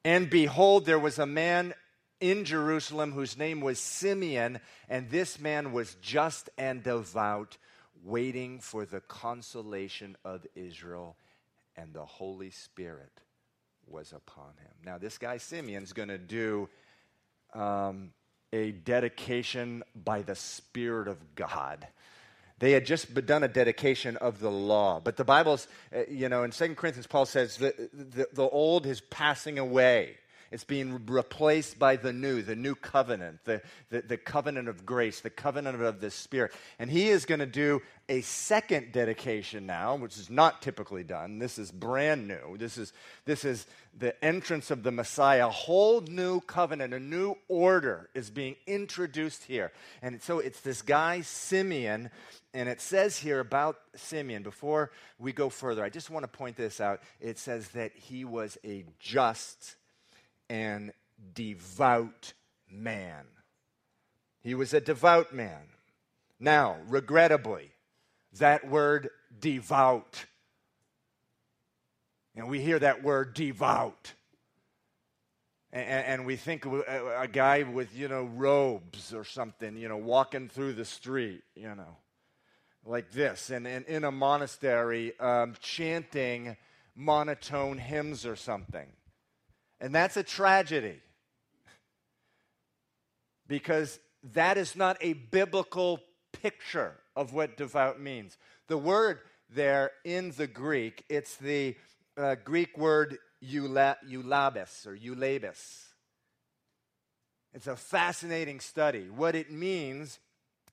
And 0.04 0.28
behold 0.28 0.86
there 0.86 0.98
was 0.98 1.18
a 1.18 1.26
man 1.26 1.74
in 2.20 2.44
Jerusalem 2.44 3.12
whose 3.12 3.36
name 3.36 3.60
was 3.60 3.78
Simeon 3.78 4.60
and 4.88 5.10
this 5.10 5.38
man 5.38 5.72
was 5.72 5.96
just 6.00 6.48
and 6.58 6.82
devout 6.82 7.58
waiting 8.04 8.60
for 8.60 8.84
the 8.84 9.00
consolation 9.00 10.16
of 10.24 10.46
Israel 10.54 11.16
and 11.76 11.92
the 11.92 12.04
Holy 12.04 12.50
Spirit 12.50 13.20
was 13.86 14.12
upon 14.12 14.50
him 14.60 14.72
now 14.84 14.98
this 14.98 15.18
guy 15.18 15.36
Simeon's 15.36 15.92
going 15.92 16.08
to 16.08 16.18
do 16.18 16.68
um, 17.54 18.10
a 18.52 18.72
dedication 18.72 19.82
by 19.94 20.22
the 20.22 20.34
Spirit 20.34 21.08
of 21.08 21.18
God. 21.34 21.86
They 22.58 22.72
had 22.72 22.86
just 22.86 23.12
done 23.26 23.42
a 23.42 23.48
dedication 23.48 24.16
of 24.16 24.40
the 24.40 24.50
law. 24.50 25.00
But 25.02 25.16
the 25.16 25.24
Bible's, 25.24 25.68
uh, 25.94 26.00
you 26.08 26.28
know, 26.28 26.42
in 26.42 26.52
2 26.52 26.74
Corinthians, 26.74 27.06
Paul 27.06 27.26
says 27.26 27.58
that 27.58 27.76
the, 27.92 28.28
the 28.32 28.48
old 28.48 28.86
is 28.86 29.00
passing 29.02 29.58
away. 29.58 30.16
It's 30.50 30.64
being 30.64 31.04
replaced 31.06 31.78
by 31.78 31.96
the 31.96 32.12
new, 32.12 32.42
the 32.42 32.56
new 32.56 32.74
covenant, 32.74 33.40
the, 33.44 33.62
the, 33.90 34.02
the, 34.02 34.16
covenant 34.16 34.68
of 34.68 34.86
grace, 34.86 35.20
the 35.20 35.30
covenant 35.30 35.80
of 35.80 36.00
the 36.00 36.10
Spirit. 36.10 36.52
And 36.78 36.90
he 36.90 37.08
is 37.08 37.24
going 37.24 37.40
to 37.40 37.46
do 37.46 37.82
a 38.08 38.20
second 38.20 38.92
dedication 38.92 39.66
now, 39.66 39.96
which 39.96 40.16
is 40.16 40.30
not 40.30 40.62
typically 40.62 41.02
done. 41.02 41.38
This 41.38 41.58
is 41.58 41.72
brand 41.72 42.28
new. 42.28 42.56
This 42.56 42.78
is, 42.78 42.92
this 43.24 43.44
is 43.44 43.66
the 43.98 44.22
entrance 44.24 44.70
of 44.70 44.82
the 44.82 44.92
Messiah. 44.92 45.48
A 45.48 45.50
whole 45.50 46.00
new 46.02 46.40
covenant, 46.40 46.94
a 46.94 47.00
new 47.00 47.36
order 47.48 48.08
is 48.14 48.30
being 48.30 48.56
introduced 48.66 49.44
here. 49.44 49.72
And 50.02 50.22
so 50.22 50.38
it's 50.38 50.60
this 50.60 50.82
guy, 50.82 51.22
Simeon, 51.22 52.10
and 52.54 52.68
it 52.68 52.80
says 52.80 53.18
here 53.18 53.40
about 53.40 53.78
Simeon, 53.96 54.42
before 54.42 54.90
we 55.18 55.32
go 55.32 55.48
further, 55.48 55.84
I 55.84 55.90
just 55.90 56.08
want 56.08 56.22
to 56.22 56.28
point 56.28 56.56
this 56.56 56.80
out. 56.80 57.02
It 57.20 57.38
says 57.38 57.68
that 57.68 57.92
he 57.94 58.24
was 58.24 58.56
a 58.64 58.84
just 58.98 59.76
and 60.48 60.92
devout 61.34 62.32
man. 62.70 63.26
He 64.42 64.54
was 64.54 64.74
a 64.74 64.80
devout 64.80 65.34
man. 65.34 65.62
Now, 66.38 66.76
regrettably, 66.88 67.70
that 68.38 68.68
word 68.68 69.10
devout, 69.38 70.26
and 72.34 72.48
we 72.48 72.60
hear 72.60 72.78
that 72.78 73.02
word 73.02 73.34
devout. 73.34 74.12
And, 75.72 76.06
and, 76.06 76.26
we 76.26 76.36
think 76.36 76.64
a, 76.64 77.22
a 77.22 77.28
guy 77.28 77.62
with, 77.64 77.94
you 77.94 78.08
know, 78.08 78.24
robes 78.24 79.12
or 79.12 79.24
something, 79.24 79.76
you 79.76 79.88
know, 79.88 79.96
walking 79.96 80.48
through 80.48 80.74
the 80.74 80.84
street, 80.84 81.42
you 81.54 81.74
know, 81.74 81.96
like 82.84 83.10
this, 83.10 83.50
and, 83.50 83.66
and 83.66 83.84
in 83.86 84.04
a 84.04 84.10
monastery 84.10 85.18
um, 85.18 85.54
chanting 85.60 86.56
monotone 86.94 87.78
hymns 87.78 88.24
or 88.24 88.36
something. 88.36 88.86
And 89.80 89.94
that's 89.94 90.16
a 90.16 90.22
tragedy 90.22 91.00
because 93.46 93.98
that 94.34 94.58
is 94.58 94.74
not 94.74 94.96
a 95.00 95.12
biblical 95.12 96.00
picture 96.32 96.94
of 97.14 97.32
what 97.32 97.56
devout 97.56 98.00
means. 98.00 98.36
The 98.68 98.78
word 98.78 99.20
there 99.50 99.92
in 100.04 100.32
the 100.32 100.46
Greek, 100.46 101.04
it's 101.08 101.36
the 101.36 101.76
uh, 102.16 102.36
Greek 102.44 102.76
word 102.76 103.18
eulabis 103.44 104.86
or 104.86 104.96
eulabis. 104.96 105.82
It's 107.54 107.66
a 107.66 107.76
fascinating 107.76 108.60
study. 108.60 109.08
What 109.08 109.34
it 109.34 109.50
means 109.50 110.18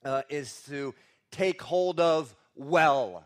uh, 0.03 0.23
is 0.29 0.63
to 0.63 0.93
take 1.31 1.61
hold 1.61 1.99
of 1.99 2.35
well, 2.55 3.25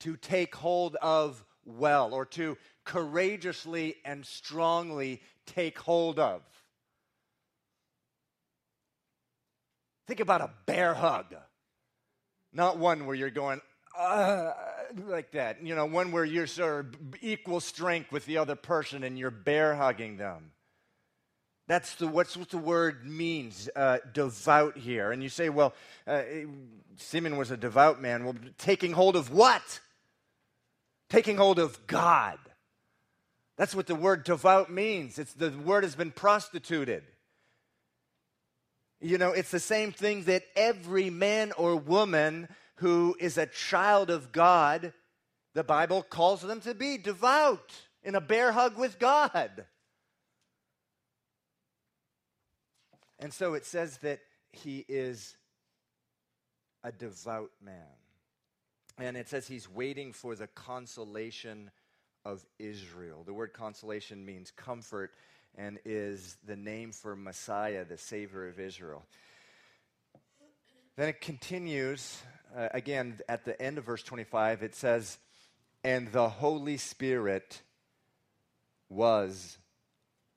to 0.00 0.16
take 0.16 0.54
hold 0.54 0.96
of 0.96 1.44
well, 1.64 2.14
or 2.14 2.24
to 2.26 2.56
courageously 2.84 3.96
and 4.04 4.24
strongly 4.26 5.20
take 5.46 5.78
hold 5.78 6.18
of. 6.18 6.42
Think 10.06 10.20
about 10.20 10.40
a 10.40 10.50
bear 10.66 10.94
hug, 10.94 11.34
not 12.52 12.78
one 12.78 13.06
where 13.06 13.14
you're 13.14 13.30
going, 13.30 13.60
uh, 13.98 14.52
like 15.06 15.30
that. 15.32 15.64
You 15.64 15.74
know, 15.74 15.86
one 15.86 16.12
where 16.12 16.24
you're 16.24 16.46
sort 16.46 16.86
of 16.86 16.94
equal 17.20 17.60
strength 17.60 18.10
with 18.10 18.26
the 18.26 18.38
other 18.38 18.56
person 18.56 19.04
and 19.04 19.18
you're 19.18 19.30
bear 19.30 19.74
hugging 19.74 20.16
them. 20.16 20.52
That's 21.68 21.94
the, 21.94 22.08
what's 22.08 22.36
what 22.36 22.50
the 22.50 22.58
word 22.58 23.06
means, 23.06 23.70
uh, 23.76 23.98
devout 24.12 24.76
here. 24.76 25.12
And 25.12 25.22
you 25.22 25.28
say, 25.28 25.48
well, 25.48 25.72
uh, 26.06 26.22
Simeon 26.96 27.36
was 27.36 27.50
a 27.50 27.56
devout 27.56 28.02
man. 28.02 28.24
Well, 28.24 28.34
taking 28.58 28.92
hold 28.92 29.16
of 29.16 29.30
what? 29.30 29.80
Taking 31.12 31.36
hold 31.36 31.58
of 31.58 31.86
God. 31.86 32.38
That's 33.58 33.74
what 33.74 33.86
the 33.86 33.94
word 33.94 34.24
devout 34.24 34.72
means. 34.72 35.18
It's 35.18 35.34
the 35.34 35.50
word 35.50 35.84
has 35.84 35.94
been 35.94 36.10
prostituted. 36.10 37.02
You 38.98 39.18
know, 39.18 39.32
it's 39.32 39.50
the 39.50 39.60
same 39.60 39.92
thing 39.92 40.22
that 40.22 40.44
every 40.56 41.10
man 41.10 41.52
or 41.58 41.76
woman 41.76 42.48
who 42.76 43.14
is 43.20 43.36
a 43.36 43.44
child 43.44 44.08
of 44.08 44.32
God, 44.32 44.94
the 45.52 45.62
Bible 45.62 46.02
calls 46.02 46.40
them 46.40 46.62
to 46.62 46.72
be 46.72 46.96
devout 46.96 47.74
in 48.02 48.14
a 48.14 48.20
bear 48.22 48.50
hug 48.52 48.78
with 48.78 48.98
God. 48.98 49.66
And 53.18 53.34
so 53.34 53.52
it 53.52 53.66
says 53.66 53.98
that 53.98 54.20
he 54.50 54.82
is 54.88 55.36
a 56.82 56.90
devout 56.90 57.50
man. 57.62 58.01
And 58.98 59.16
it 59.16 59.28
says 59.28 59.46
he's 59.46 59.68
waiting 59.68 60.12
for 60.12 60.34
the 60.34 60.46
consolation 60.46 61.70
of 62.24 62.44
Israel. 62.58 63.22
The 63.24 63.32
word 63.32 63.52
consolation 63.52 64.24
means 64.24 64.50
comfort 64.50 65.12
and 65.56 65.78
is 65.84 66.36
the 66.46 66.56
name 66.56 66.92
for 66.92 67.16
Messiah, 67.16 67.84
the 67.84 67.98
Savior 67.98 68.48
of 68.48 68.58
Israel. 68.60 69.04
Then 70.96 71.08
it 71.08 71.20
continues, 71.20 72.22
uh, 72.56 72.68
again, 72.72 73.18
at 73.28 73.44
the 73.44 73.60
end 73.60 73.78
of 73.78 73.84
verse 73.84 74.02
25, 74.02 74.62
it 74.62 74.74
says, 74.74 75.18
And 75.82 76.12
the 76.12 76.28
Holy 76.28 76.76
Spirit 76.76 77.62
was 78.88 79.58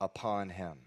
upon 0.00 0.50
him. 0.50 0.78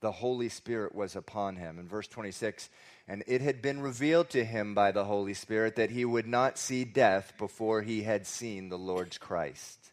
The 0.00 0.12
Holy 0.12 0.48
Spirit 0.48 0.94
was 0.94 1.16
upon 1.16 1.56
him. 1.56 1.78
In 1.78 1.88
verse 1.88 2.08
26, 2.08 2.70
and 3.10 3.24
it 3.26 3.40
had 3.40 3.60
been 3.60 3.80
revealed 3.80 4.30
to 4.30 4.44
him 4.44 4.72
by 4.72 4.92
the 4.92 5.04
Holy 5.04 5.34
Spirit 5.34 5.74
that 5.74 5.90
he 5.90 6.04
would 6.04 6.28
not 6.28 6.56
see 6.56 6.84
death 6.84 7.32
before 7.36 7.82
he 7.82 8.04
had 8.04 8.24
seen 8.24 8.68
the 8.68 8.78
Lord's 8.78 9.18
Christ. 9.18 9.90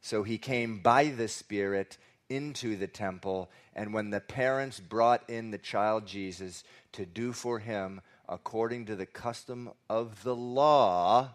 So 0.00 0.22
he 0.22 0.38
came 0.38 0.78
by 0.78 1.08
the 1.08 1.28
Spirit 1.28 1.98
into 2.30 2.74
the 2.74 2.86
temple, 2.86 3.50
and 3.76 3.92
when 3.92 4.08
the 4.08 4.20
parents 4.20 4.80
brought 4.80 5.28
in 5.28 5.50
the 5.50 5.58
child 5.58 6.06
Jesus 6.06 6.64
to 6.92 7.04
do 7.04 7.34
for 7.34 7.58
him 7.58 8.00
according 8.26 8.86
to 8.86 8.96
the 8.96 9.04
custom 9.04 9.68
of 9.90 10.22
the 10.22 10.34
law, 10.34 11.34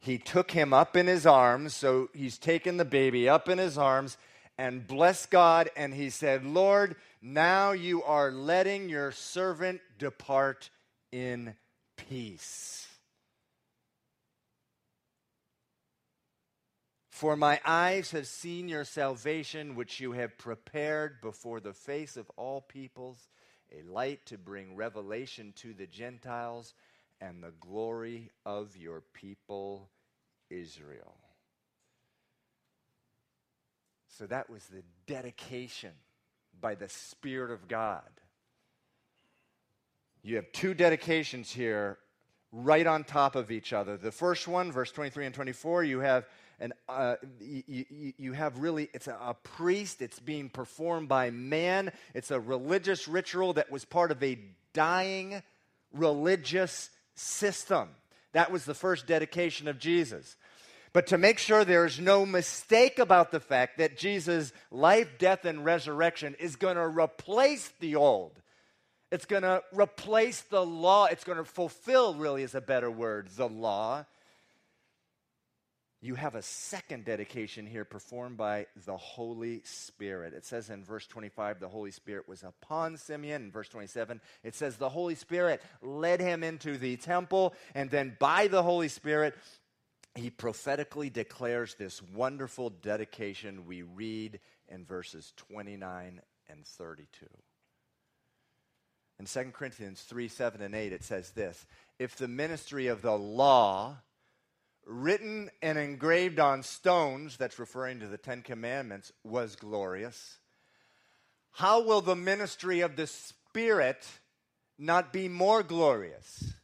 he 0.00 0.18
took 0.18 0.50
him 0.50 0.74
up 0.74 0.98
in 0.98 1.06
his 1.06 1.24
arms. 1.24 1.74
So 1.74 2.10
he's 2.12 2.36
taken 2.36 2.76
the 2.76 2.84
baby 2.84 3.26
up 3.26 3.48
in 3.48 3.56
his 3.56 3.78
arms, 3.78 4.18
and 4.58 4.86
blessed 4.86 5.30
God, 5.30 5.70
and 5.78 5.94
he 5.94 6.10
said, 6.10 6.44
Lord, 6.44 6.96
now 7.26 7.72
you 7.72 8.02
are 8.02 8.30
letting 8.30 8.90
your 8.90 9.10
servant 9.10 9.80
depart 9.98 10.68
in 11.10 11.54
peace. 11.96 12.86
For 17.08 17.34
my 17.34 17.60
eyes 17.64 18.10
have 18.10 18.26
seen 18.26 18.68
your 18.68 18.84
salvation, 18.84 19.74
which 19.74 20.00
you 20.00 20.12
have 20.12 20.36
prepared 20.36 21.22
before 21.22 21.60
the 21.60 21.72
face 21.72 22.18
of 22.18 22.30
all 22.36 22.60
peoples, 22.60 23.28
a 23.72 23.82
light 23.90 24.26
to 24.26 24.36
bring 24.36 24.76
revelation 24.76 25.54
to 25.56 25.72
the 25.72 25.86
Gentiles 25.86 26.74
and 27.22 27.42
the 27.42 27.54
glory 27.58 28.32
of 28.44 28.76
your 28.76 29.02
people 29.14 29.88
Israel. 30.50 31.16
So 34.08 34.26
that 34.26 34.50
was 34.50 34.66
the 34.66 34.82
dedication 35.06 35.92
by 36.60 36.74
the 36.74 36.88
Spirit 36.88 37.50
of 37.50 37.68
God. 37.68 38.02
You 40.22 40.36
have 40.36 40.50
two 40.52 40.74
dedications 40.74 41.50
here 41.50 41.98
right 42.50 42.86
on 42.86 43.04
top 43.04 43.36
of 43.36 43.50
each 43.50 43.72
other. 43.72 43.96
The 43.96 44.12
first 44.12 44.48
one, 44.48 44.72
verse 44.72 44.90
23 44.92 45.26
and 45.26 45.34
24, 45.34 45.84
you 45.84 46.00
have 46.00 46.26
an 46.60 46.72
uh, 46.88 47.16
you, 47.40 48.12
you, 48.16 48.32
have 48.32 48.58
really 48.58 48.88
it's 48.94 49.08
a, 49.08 49.18
a 49.20 49.34
priest 49.34 50.00
it's 50.00 50.20
being 50.20 50.48
performed 50.48 51.08
by 51.08 51.30
man 51.30 51.90
it's 52.14 52.30
a 52.30 52.38
religious 52.38 53.08
ritual 53.08 53.54
that 53.54 53.70
was 53.70 53.84
part 53.84 54.10
of 54.10 54.22
a 54.22 54.38
dying 54.72 55.42
religious 55.92 56.90
system 57.14 57.88
that 58.32 58.52
was 58.52 58.64
the 58.64 58.74
first 58.74 59.06
dedication 59.06 59.66
of 59.66 59.78
jesus 59.78 60.36
but 60.94 61.08
to 61.08 61.18
make 61.18 61.38
sure 61.38 61.64
there's 61.64 61.98
no 61.98 62.24
mistake 62.24 63.00
about 63.00 63.32
the 63.32 63.40
fact 63.40 63.78
that 63.78 63.98
Jesus' 63.98 64.52
life, 64.70 65.18
death, 65.18 65.44
and 65.44 65.64
resurrection 65.64 66.36
is 66.38 66.54
going 66.54 66.76
to 66.76 66.86
replace 66.86 67.70
the 67.80 67.96
old. 67.96 68.40
It's 69.10 69.26
going 69.26 69.42
to 69.42 69.62
replace 69.72 70.42
the 70.42 70.64
law. 70.64 71.06
It's 71.06 71.24
going 71.24 71.38
to 71.38 71.44
fulfill, 71.44 72.14
really, 72.14 72.44
is 72.44 72.54
a 72.54 72.60
better 72.60 72.90
word, 72.90 73.28
the 73.36 73.48
law. 73.48 74.06
You 76.00 76.14
have 76.14 76.36
a 76.36 76.42
second 76.42 77.06
dedication 77.06 77.66
here 77.66 77.84
performed 77.84 78.36
by 78.36 78.66
the 78.86 78.96
Holy 78.96 79.62
Spirit. 79.64 80.32
It 80.32 80.44
says 80.44 80.70
in 80.70 80.84
verse 80.84 81.08
25, 81.08 81.58
the 81.58 81.68
Holy 81.68 81.90
Spirit 81.90 82.28
was 82.28 82.44
upon 82.44 82.98
Simeon. 82.98 83.44
In 83.44 83.50
verse 83.50 83.68
27, 83.68 84.20
it 84.44 84.54
says 84.54 84.76
the 84.76 84.90
Holy 84.90 85.16
Spirit 85.16 85.60
led 85.82 86.20
him 86.20 86.44
into 86.44 86.78
the 86.78 86.96
temple, 86.98 87.54
and 87.74 87.90
then 87.90 88.16
by 88.20 88.46
the 88.46 88.62
Holy 88.62 88.88
Spirit, 88.88 89.34
he 90.14 90.30
prophetically 90.30 91.10
declares 91.10 91.74
this 91.74 92.00
wonderful 92.02 92.70
dedication 92.70 93.66
we 93.66 93.82
read 93.82 94.40
in 94.68 94.84
verses 94.84 95.32
29 95.36 96.20
and 96.48 96.66
32. 96.66 97.26
In 99.18 99.26
2 99.26 99.52
Corinthians 99.52 100.02
3 100.02 100.28
7 100.28 100.62
and 100.62 100.74
8, 100.74 100.92
it 100.92 101.04
says 101.04 101.30
this 101.30 101.66
If 101.98 102.16
the 102.16 102.28
ministry 102.28 102.86
of 102.88 103.02
the 103.02 103.16
law, 103.16 103.96
written 104.86 105.50
and 105.62 105.78
engraved 105.78 106.38
on 106.38 106.62
stones, 106.62 107.36
that's 107.36 107.58
referring 107.58 108.00
to 108.00 108.06
the 108.06 108.18
Ten 108.18 108.42
Commandments, 108.42 109.12
was 109.24 109.56
glorious, 109.56 110.38
how 111.52 111.84
will 111.84 112.00
the 112.00 112.16
ministry 112.16 112.80
of 112.80 112.96
the 112.96 113.06
Spirit 113.06 114.06
not 114.78 115.12
be 115.12 115.28
more 115.28 115.62
glorious? 115.62 116.54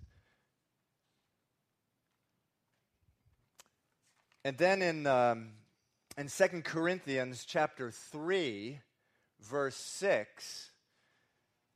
And 4.44 4.56
then 4.56 4.80
in, 4.80 5.06
um, 5.06 5.48
in 6.16 6.28
2 6.28 6.62
Corinthians 6.62 7.44
chapter 7.46 7.90
3, 7.90 8.78
verse 9.42 9.76
6, 9.76 10.70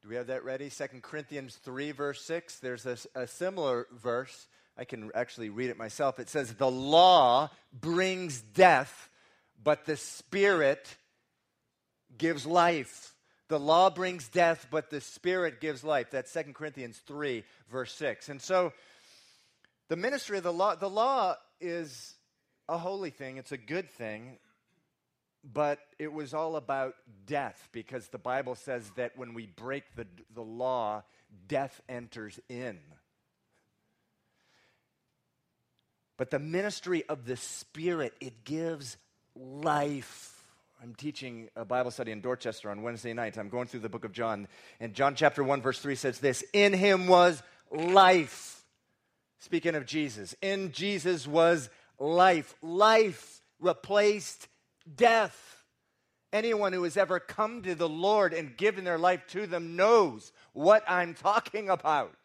do 0.03 0.09
we 0.09 0.17
have 0.17 0.29
that 0.29 0.45
ready? 0.45 0.71
2 0.71 0.85
Corinthians 1.03 1.57
3, 1.63 1.93
verse 1.93 2.23
6. 2.23 2.59
There's 2.61 2.87
a, 2.87 2.97
a 3.15 3.27
similar 3.27 3.87
verse. 3.93 4.47
I 4.79 4.85
can 4.85 5.11
actually 5.15 5.51
read 5.51 5.71
it 5.71 5.79
myself. 5.79 6.19
It 6.19 6.29
says, 6.31 6.55
The 6.55 6.71
law 6.71 7.51
brings 7.73 8.41
death, 8.41 9.11
but 9.63 9.85
the 9.85 9.97
Spirit 9.97 10.97
gives 12.17 12.47
life. 12.47 13.15
The 13.49 13.61
law 13.61 13.91
brings 13.91 14.29
death, 14.29 14.69
but 14.71 14.89
the 14.89 15.03
Spirit 15.03 15.61
gives 15.61 15.85
life. 15.85 16.11
That's 16.11 16.33
2 16.33 16.55
Corinthians 16.55 16.97
3, 17.07 17.45
verse 17.71 17.93
6. 17.95 18.31
And 18.31 18.41
so 18.41 18.73
the 19.89 19.97
ministry 19.97 20.39
of 20.39 20.45
the 20.45 20.53
law, 20.53 20.75
the 20.75 20.89
law 20.89 21.37
is 21.61 22.15
a 22.69 22.79
holy 22.79 23.11
thing, 23.11 23.37
it's 23.37 23.53
a 23.53 23.57
good 23.57 23.91
thing, 23.91 24.39
but 25.53 25.79
it 25.99 26.13
was 26.13 26.33
all 26.33 26.57
about 26.57 26.95
death 27.27 27.69
because 27.73 28.09
the 28.09 28.19
Bible 28.19 28.55
says 28.55 28.91
that 28.97 29.17
when 29.17 29.35
we 29.35 29.47
break 29.47 29.85
the, 29.97 30.07
the 30.35 30.43
law, 30.43 31.03
death 31.49 31.81
enters 31.89 32.41
in. 32.49 32.79
But 36.17 36.31
the 36.31 36.39
ministry 36.39 37.05
of 37.09 37.27
the 37.27 37.37
Spirit, 37.37 38.15
it 38.21 38.45
gives 38.45 38.97
life. 39.35 40.31
I'm 40.83 40.95
teaching 40.95 41.49
a 41.57 41.65
Bible 41.65 41.91
study 41.91 42.13
in 42.13 42.21
Dorchester 42.21 42.71
on 42.71 42.83
Wednesday 42.83 43.13
night. 43.13 43.37
I'm 43.37 43.49
going 43.49 43.67
through 43.67 43.81
the 43.81 43.89
book 43.89 44.05
of 44.05 44.13
John. 44.13 44.49
And 44.81 44.95
John 44.95 45.15
chapter 45.17 45.43
1, 45.43 45.61
verse 45.61 45.81
3 45.81 45.97
says 45.97 46.21
this 46.21 46.45
In 46.53 46.73
him 46.73 47.09
was 47.09 47.43
life. 47.71 48.65
Speaking 49.41 49.75
of 49.75 49.87
Jesus, 49.87 50.35
in 50.41 50.73
Jesus 50.73 51.27
was 51.27 51.69
life. 51.99 52.55
Life 52.63 53.41
replaced 53.61 54.49
death. 54.97 55.65
Anyone 56.33 56.73
who 56.73 56.83
has 56.83 56.97
ever 56.97 57.21
come 57.21 57.63
to 57.63 57.75
the 57.75 57.89
Lord 57.89 58.33
and 58.35 58.57
given 58.57 58.85
their 58.85 58.99
life 58.99 59.27
to 59.29 59.47
them 59.47 59.77
knows 59.77 60.33
what 60.53 60.83
I'm 60.89 61.15
talking 61.15 61.71
about. 61.71 62.17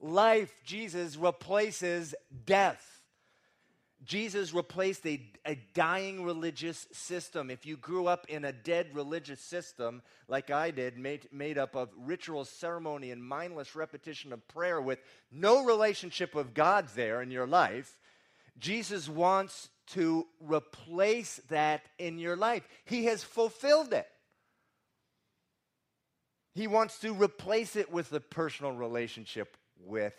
Life, 0.00 0.54
Jesus 0.64 1.16
replaces 1.16 2.14
death. 2.46 2.98
Jesus 4.04 4.54
replaced 4.54 5.04
a, 5.06 5.20
a 5.44 5.56
dying 5.74 6.24
religious 6.24 6.86
system. 6.92 7.50
If 7.50 7.66
you 7.66 7.76
grew 7.76 8.06
up 8.06 8.26
in 8.28 8.44
a 8.44 8.52
dead 8.52 8.86
religious 8.94 9.40
system, 9.40 10.02
like 10.28 10.50
I 10.50 10.70
did, 10.70 10.96
made, 10.96 11.28
made 11.32 11.58
up 11.58 11.74
of 11.74 11.90
ritual 11.98 12.44
ceremony 12.44 13.10
and 13.10 13.22
mindless 13.22 13.74
repetition 13.74 14.32
of 14.32 14.46
prayer 14.48 14.80
with 14.80 15.00
no 15.32 15.64
relationship 15.64 16.34
with 16.34 16.54
God 16.54 16.88
there 16.94 17.20
in 17.20 17.30
your 17.30 17.46
life, 17.46 17.98
Jesus 18.58 19.08
wants 19.08 19.68
to 19.88 20.26
replace 20.40 21.40
that 21.48 21.82
in 21.98 22.18
your 22.18 22.36
life. 22.36 22.66
He 22.84 23.06
has 23.06 23.24
fulfilled 23.24 23.92
it. 23.92 24.06
He 26.54 26.66
wants 26.66 26.98
to 27.00 27.14
replace 27.14 27.76
it 27.76 27.90
with 27.92 28.12
a 28.12 28.20
personal 28.20 28.72
relationship 28.72 29.56
with 29.80 30.14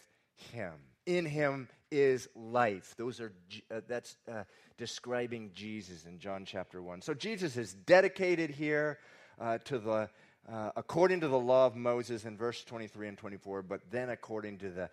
Him. 0.51 0.73
In 1.05 1.25
Him 1.25 1.67
is 1.91 2.29
life. 2.35 2.95
Those 2.97 3.19
are 3.19 3.33
uh, 3.69 3.81
that's 3.87 4.15
uh, 4.31 4.43
describing 4.77 5.51
Jesus 5.53 6.05
in 6.05 6.19
John 6.19 6.45
chapter 6.45 6.81
one. 6.81 7.01
So 7.01 7.13
Jesus 7.13 7.57
is 7.57 7.73
dedicated 7.73 8.51
here 8.51 8.99
uh, 9.39 9.57
to 9.65 9.79
the 9.79 10.09
uh, 10.51 10.71
according 10.75 11.19
to 11.21 11.27
the 11.27 11.37
law 11.37 11.65
of 11.65 11.75
Moses 11.75 12.25
in 12.25 12.37
verse 12.37 12.63
23 12.63 13.09
and 13.09 13.17
24, 13.17 13.61
but 13.61 13.81
then 13.91 14.09
according 14.09 14.57
to 14.59 14.69
the 14.69 14.89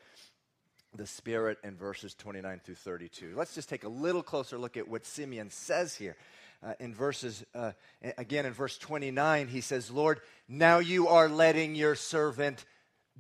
the 0.97 1.07
Spirit 1.07 1.59
in 1.63 1.77
verses 1.77 2.15
29 2.15 2.61
through 2.65 2.75
32. 2.75 3.35
Let's 3.37 3.55
just 3.55 3.69
take 3.69 3.85
a 3.85 3.89
little 3.89 4.23
closer 4.23 4.59
look 4.59 4.77
at 4.77 4.89
what 4.89 5.05
Simeon 5.05 5.51
says 5.51 5.95
here. 5.95 6.17
Uh, 6.63 6.73
in 6.81 6.95
verses, 6.95 7.45
uh, 7.55 7.73
again 8.17 8.47
in 8.47 8.53
verse 8.53 8.79
29, 8.79 9.49
he 9.49 9.61
says, 9.61 9.91
Lord, 9.91 10.21
now 10.49 10.79
you 10.79 11.09
are 11.09 11.29
letting 11.29 11.75
your 11.75 11.95
servant 11.95 12.65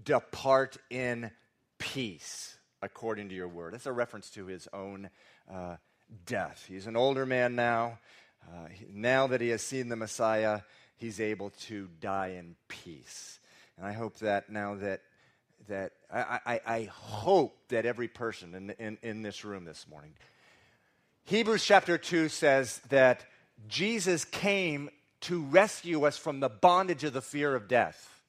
depart 0.02 0.78
in 0.90 1.30
peace 1.78 2.56
according 2.82 3.28
to 3.28 3.34
your 3.34 3.48
word. 3.48 3.74
That's 3.74 3.86
a 3.86 3.92
reference 3.92 4.30
to 4.30 4.46
his 4.46 4.68
own 4.72 5.10
uh, 5.52 5.76
death. 6.24 6.64
He's 6.68 6.86
an 6.86 6.96
older 6.96 7.26
man 7.26 7.54
now. 7.56 7.98
Uh, 8.46 8.68
now 8.92 9.26
that 9.26 9.40
he 9.40 9.48
has 9.48 9.62
seen 9.62 9.88
the 9.88 9.96
Messiah, 9.96 10.60
he's 10.96 11.20
able 11.20 11.50
to 11.66 11.88
die 12.00 12.36
in 12.38 12.56
peace. 12.68 13.40
And 13.76 13.86
I 13.86 13.92
hope 13.92 14.18
that 14.18 14.50
now 14.50 14.76
that 14.76 15.02
that 15.68 15.92
I, 16.12 16.40
I, 16.46 16.60
I 16.66 16.84
hope 16.92 17.56
that 17.68 17.86
every 17.86 18.08
person 18.08 18.54
in, 18.54 18.70
in, 18.70 18.98
in 19.02 19.22
this 19.22 19.44
room 19.44 19.64
this 19.64 19.86
morning, 19.88 20.12
Hebrews 21.24 21.64
chapter 21.64 21.98
2 21.98 22.28
says 22.28 22.80
that 22.88 23.24
Jesus 23.68 24.24
came 24.24 24.90
to 25.22 25.42
rescue 25.42 26.04
us 26.04 26.16
from 26.16 26.40
the 26.40 26.48
bondage 26.48 27.04
of 27.04 27.12
the 27.12 27.22
fear 27.22 27.54
of 27.54 27.68
death. 27.68 28.22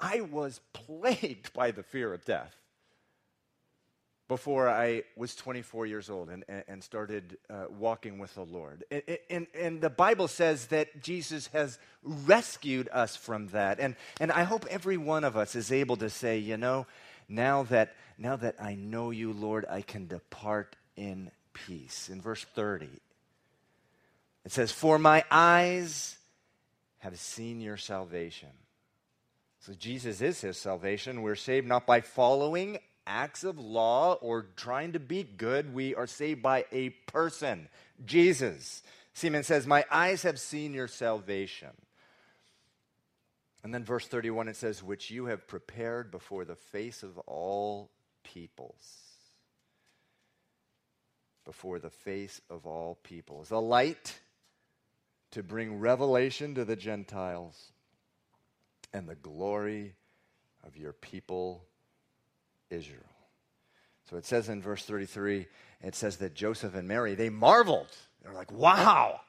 I 0.00 0.22
was 0.22 0.60
plagued 0.72 1.52
by 1.52 1.70
the 1.70 1.82
fear 1.82 2.12
of 2.12 2.24
death 2.24 2.56
before 4.28 4.68
I 4.68 5.02
was 5.16 5.34
24 5.34 5.86
years 5.86 6.08
old 6.08 6.30
and, 6.30 6.44
and 6.68 6.82
started 6.82 7.36
uh, 7.50 7.64
walking 7.70 8.18
with 8.18 8.34
the 8.34 8.44
Lord. 8.44 8.84
And, 8.90 9.02
and, 9.28 9.46
and, 9.54 9.80
the 9.80 9.90
Bible 9.90 10.28
says 10.28 10.66
that 10.66 11.02
Jesus 11.02 11.48
has 11.48 11.78
rescued 12.02 12.88
us 12.92 13.16
from 13.16 13.48
that. 13.48 13.78
And, 13.80 13.96
and 14.20 14.32
I 14.32 14.44
hope 14.44 14.64
every 14.70 14.96
one 14.96 15.24
of 15.24 15.36
us 15.36 15.54
is 15.54 15.70
able 15.70 15.96
to 15.96 16.08
say, 16.08 16.38
you 16.38 16.56
know, 16.56 16.86
now 17.28 17.64
that, 17.64 17.94
now 18.16 18.36
that 18.36 18.56
I 18.60 18.74
know 18.74 19.10
you, 19.10 19.32
Lord, 19.32 19.66
I 19.68 19.82
can 19.82 20.06
depart 20.06 20.76
in 20.96 21.30
peace. 21.52 22.08
In 22.08 22.20
verse 22.20 22.44
30, 22.54 22.88
It 24.44 24.52
says, 24.52 24.72
For 24.72 24.98
my 24.98 25.24
eyes 25.30 26.16
have 26.98 27.18
seen 27.18 27.60
your 27.60 27.76
salvation. 27.76 28.50
So 29.60 29.74
Jesus 29.74 30.20
is 30.20 30.40
his 30.40 30.56
salvation. 30.56 31.22
We're 31.22 31.36
saved 31.36 31.66
not 31.66 31.86
by 31.86 32.00
following 32.00 32.78
acts 33.06 33.44
of 33.44 33.58
law 33.58 34.14
or 34.14 34.46
trying 34.56 34.92
to 34.92 35.00
be 35.00 35.22
good. 35.22 35.74
We 35.74 35.94
are 35.94 36.06
saved 36.06 36.42
by 36.42 36.66
a 36.72 36.90
person, 36.90 37.68
Jesus. 38.04 38.82
Simeon 39.14 39.44
says, 39.44 39.66
My 39.66 39.84
eyes 39.90 40.22
have 40.22 40.40
seen 40.40 40.74
your 40.74 40.88
salvation. 40.88 41.70
And 43.64 43.72
then 43.72 43.84
verse 43.84 44.06
31 44.06 44.48
it 44.48 44.56
says, 44.56 44.82
Which 44.82 45.10
you 45.10 45.26
have 45.26 45.46
prepared 45.46 46.10
before 46.10 46.44
the 46.44 46.56
face 46.56 47.02
of 47.02 47.18
all 47.20 47.90
peoples. 48.24 48.98
Before 51.44 51.78
the 51.78 51.90
face 51.90 52.40
of 52.50 52.66
all 52.66 52.98
peoples. 53.02 53.50
A 53.50 53.58
light 53.58 54.20
to 55.32 55.42
bring 55.42 55.78
revelation 55.80 56.54
to 56.54 56.64
the 56.64 56.76
Gentiles 56.76 57.72
and 58.92 59.08
the 59.08 59.14
glory 59.14 59.94
of 60.64 60.76
your 60.76 60.92
people 60.92 61.64
Israel. 62.72 63.02
So 64.10 64.16
it 64.16 64.24
says 64.24 64.48
in 64.48 64.60
verse 64.60 64.84
33, 64.84 65.46
it 65.82 65.94
says 65.94 66.16
that 66.18 66.34
Joseph 66.34 66.74
and 66.74 66.88
Mary, 66.88 67.14
they 67.14 67.30
marveled. 67.30 67.88
They're 68.22 68.34
like, 68.34 68.52
wow. 68.52 69.20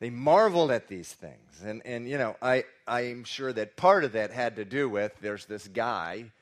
They 0.00 0.10
marveled 0.10 0.70
at 0.70 0.88
these 0.88 1.12
things. 1.12 1.62
And, 1.64 1.82
and 1.84 2.08
you 2.08 2.18
know, 2.18 2.36
I, 2.42 2.64
I'm 2.86 3.24
sure 3.24 3.52
that 3.52 3.76
part 3.76 4.04
of 4.04 4.12
that 4.12 4.30
had 4.30 4.56
to 4.56 4.64
do 4.64 4.88
with 4.88 5.12
there's 5.20 5.46
this 5.46 5.68
guy, 5.68 6.32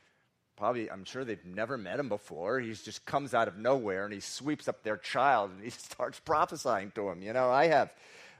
probably, 0.56 0.90
I'm 0.90 1.04
sure 1.04 1.24
they've 1.24 1.44
never 1.44 1.76
met 1.76 1.98
him 1.98 2.08
before. 2.08 2.60
He 2.60 2.72
just 2.72 3.04
comes 3.04 3.34
out 3.34 3.48
of 3.48 3.58
nowhere 3.58 4.04
and 4.04 4.14
he 4.14 4.20
sweeps 4.20 4.66
up 4.66 4.82
their 4.82 4.96
child 4.96 5.50
and 5.50 5.62
he 5.62 5.70
starts 5.70 6.18
prophesying 6.20 6.92
to 6.94 7.10
him. 7.10 7.22
You 7.22 7.32
know, 7.32 7.50
I 7.50 7.66
have 7.66 7.92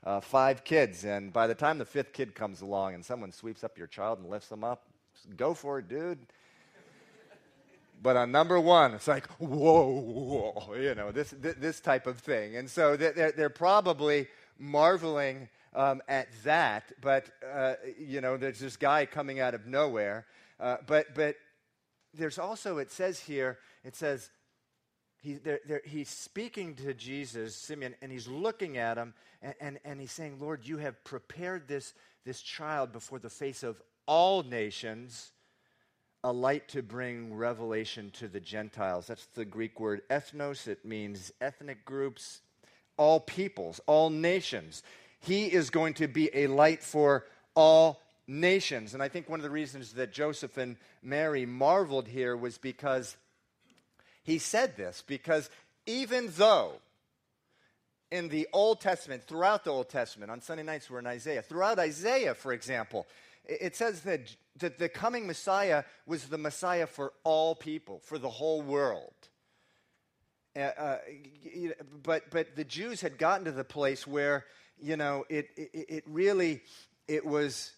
uh, 0.05 0.21
five 0.21 0.65
kids, 0.65 1.05
and 1.05 1.33
by 1.33 1.47
the 1.47 1.55
time 1.55 1.79
the 1.79 1.85
fifth 1.85 2.13
kid 2.13 2.35
comes 2.35 2.63
along 2.63 2.95
and 2.95 3.05
someone 3.05 3.33
sweeps 3.33 3.65
up 3.65 3.77
your 3.77 3.87
child 3.87 4.19
and 4.19 4.31
lifts 4.31 4.49
them 4.49 4.65
up, 4.65 4.85
go 5.37 5.53
for 5.53 5.79
it, 5.79 5.89
dude. 5.89 6.19
But 8.03 8.17
on 8.17 8.33
number 8.33 8.59
one, 8.59 8.95
it's 8.95 9.09
like, 9.09 9.27
whoa, 9.39 10.01
whoa 10.01 10.75
you 10.75 10.95
know, 10.95 11.13
this, 11.13 11.35
this 11.39 11.81
type 11.81 12.07
of 12.07 12.19
thing. 12.19 12.57
And 12.57 12.71
so 12.71 12.97
they're, 12.97 13.33
they're 13.33 13.51
probably 13.51 14.29
marveling 14.59 15.49
um, 15.75 16.01
at 16.09 16.29
that. 16.45 16.93
But, 17.01 17.31
uh, 17.47 17.75
you 17.99 18.21
know, 18.21 18.37
there's 18.37 18.59
this 18.59 18.77
guy 18.77 19.07
coming 19.07 19.41
out 19.41 19.55
of 19.55 19.67
nowhere. 19.67 20.27
Uh, 20.59 20.79
but, 20.87 21.15
but 21.15 21.37
there's 22.15 22.39
also, 22.39 22.79
it 22.79 22.91
says 22.91 23.21
here, 23.21 23.59
it 23.85 23.95
says, 23.95 24.31
he, 25.23 25.35
they're, 25.35 25.61
they're, 25.67 25.83
he's 25.85 26.09
speaking 26.09 26.75
to 26.77 26.95
Jesus, 26.95 27.55
Simeon, 27.55 27.95
and 28.01 28.11
he's 28.11 28.27
looking 28.27 28.79
at 28.79 28.97
him, 28.97 29.13
and, 29.43 29.55
and, 29.61 29.79
and 29.85 30.01
he's 30.01 30.13
saying, 30.13 30.39
Lord, 30.41 30.67
you 30.67 30.79
have 30.79 31.03
prepared 31.05 31.69
this, 31.69 31.93
this 32.25 32.41
child 32.41 32.93
before 32.93 33.19
the 33.19 33.29
face 33.29 33.63
of 33.63 33.83
all 34.07 34.43
nations 34.43 35.33
a 36.23 36.33
light 36.33 36.69
to 36.69 36.83
bring 36.83 37.35
revelation 37.35 38.11
to 38.13 38.29
the 38.29 38.41
Gentiles. 38.41 39.07
That's 39.07 39.27
the 39.35 39.45
Greek 39.45 39.81
word 39.81 40.03
ethnos. 40.11 40.69
It 40.69 40.85
means 40.85 41.33
ethnic 41.41 41.85
groups, 41.85 42.41
all 42.97 43.21
peoples, 43.21 43.81
all 43.87 44.11
nations. 44.11 44.83
He 45.21 45.47
is 45.47 45.71
going 45.71 45.95
to 45.95 46.09
be 46.09 46.31
a 46.35 46.47
light 46.47 46.83
for 46.83 47.25
all 47.55 48.01
nations. 48.27 48.95
And 48.95 49.03
I 49.03 49.09
think 49.09 49.29
one 49.29 49.41
of 49.41 49.45
the 49.45 49.51
reasons 49.51 49.95
that 49.95 50.13
Joseph 50.13 50.57
and 50.57 50.77
Mary 51.03 51.47
marveled 51.47 52.09
here 52.09 52.37
was 52.37 52.59
because 52.59 53.17
he 54.23 54.39
said 54.39 54.77
this, 54.77 55.03
because 55.07 55.49
even 55.87 56.31
though 56.37 56.75
in 58.11 58.29
the 58.29 58.47
Old 58.53 58.81
Testament, 58.81 59.25
throughout 59.25 59.65
the 59.65 59.71
Old 59.71 59.89
Testament, 59.89 60.31
on 60.31 60.41
Sunday 60.41 60.63
nights 60.63 60.91
we're 60.91 60.99
in 60.99 61.07
Isaiah, 61.07 61.43
throughout 61.43 61.79
Isaiah, 61.79 62.35
for 62.35 62.53
example, 62.53 63.07
it 63.45 63.75
says 63.75 64.03
that, 64.03 64.35
that 64.61 64.79
the 64.79 64.89
coming 64.89 65.27
Messiah 65.27 65.85
was 66.07 66.27
the 66.27 66.39
Messiah 66.39 66.87
for 66.87 67.13
all 67.25 67.55
people, 67.55 68.01
for 68.05 68.19
the 68.19 68.31
whole 68.31 68.63
world. 68.63 69.15
Uh, 70.57 70.61
uh, 70.61 70.99
but, 72.03 72.31
but 72.31 72.57
the 72.57 72.65
Jews 72.65 73.01
had 73.01 73.19
gotten 73.19 73.45
to 73.45 73.53
the 73.53 73.65
place 73.65 74.07
where, 74.07 74.47
you 74.81 74.97
know, 74.97 75.25
it, 75.29 75.49
it, 75.57 75.71
it 75.73 76.05
really, 76.07 76.63
it 77.07 77.25
was, 77.25 77.73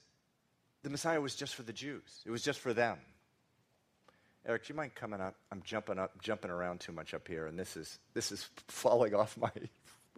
the 0.82 0.90
Messiah 0.90 1.20
was 1.20 1.34
just 1.34 1.54
for 1.54 1.62
the 1.62 1.72
Jews. 1.72 2.22
It 2.24 2.30
was 2.30 2.42
just 2.42 2.60
for 2.60 2.72
them. 2.72 2.98
Eric, 4.44 4.66
do 4.66 4.72
you 4.72 4.76
mind 4.76 4.94
coming 4.94 5.20
up? 5.20 5.36
I'm 5.52 5.62
jumping 5.62 5.98
up, 5.98 6.20
jumping 6.20 6.50
around 6.50 6.80
too 6.80 6.92
much 6.92 7.14
up 7.14 7.28
here, 7.28 7.46
and 7.46 7.56
this 7.56 7.76
is 7.76 8.00
this 8.12 8.32
is 8.32 8.48
falling 8.68 9.14
off 9.14 9.36
my 9.36 9.52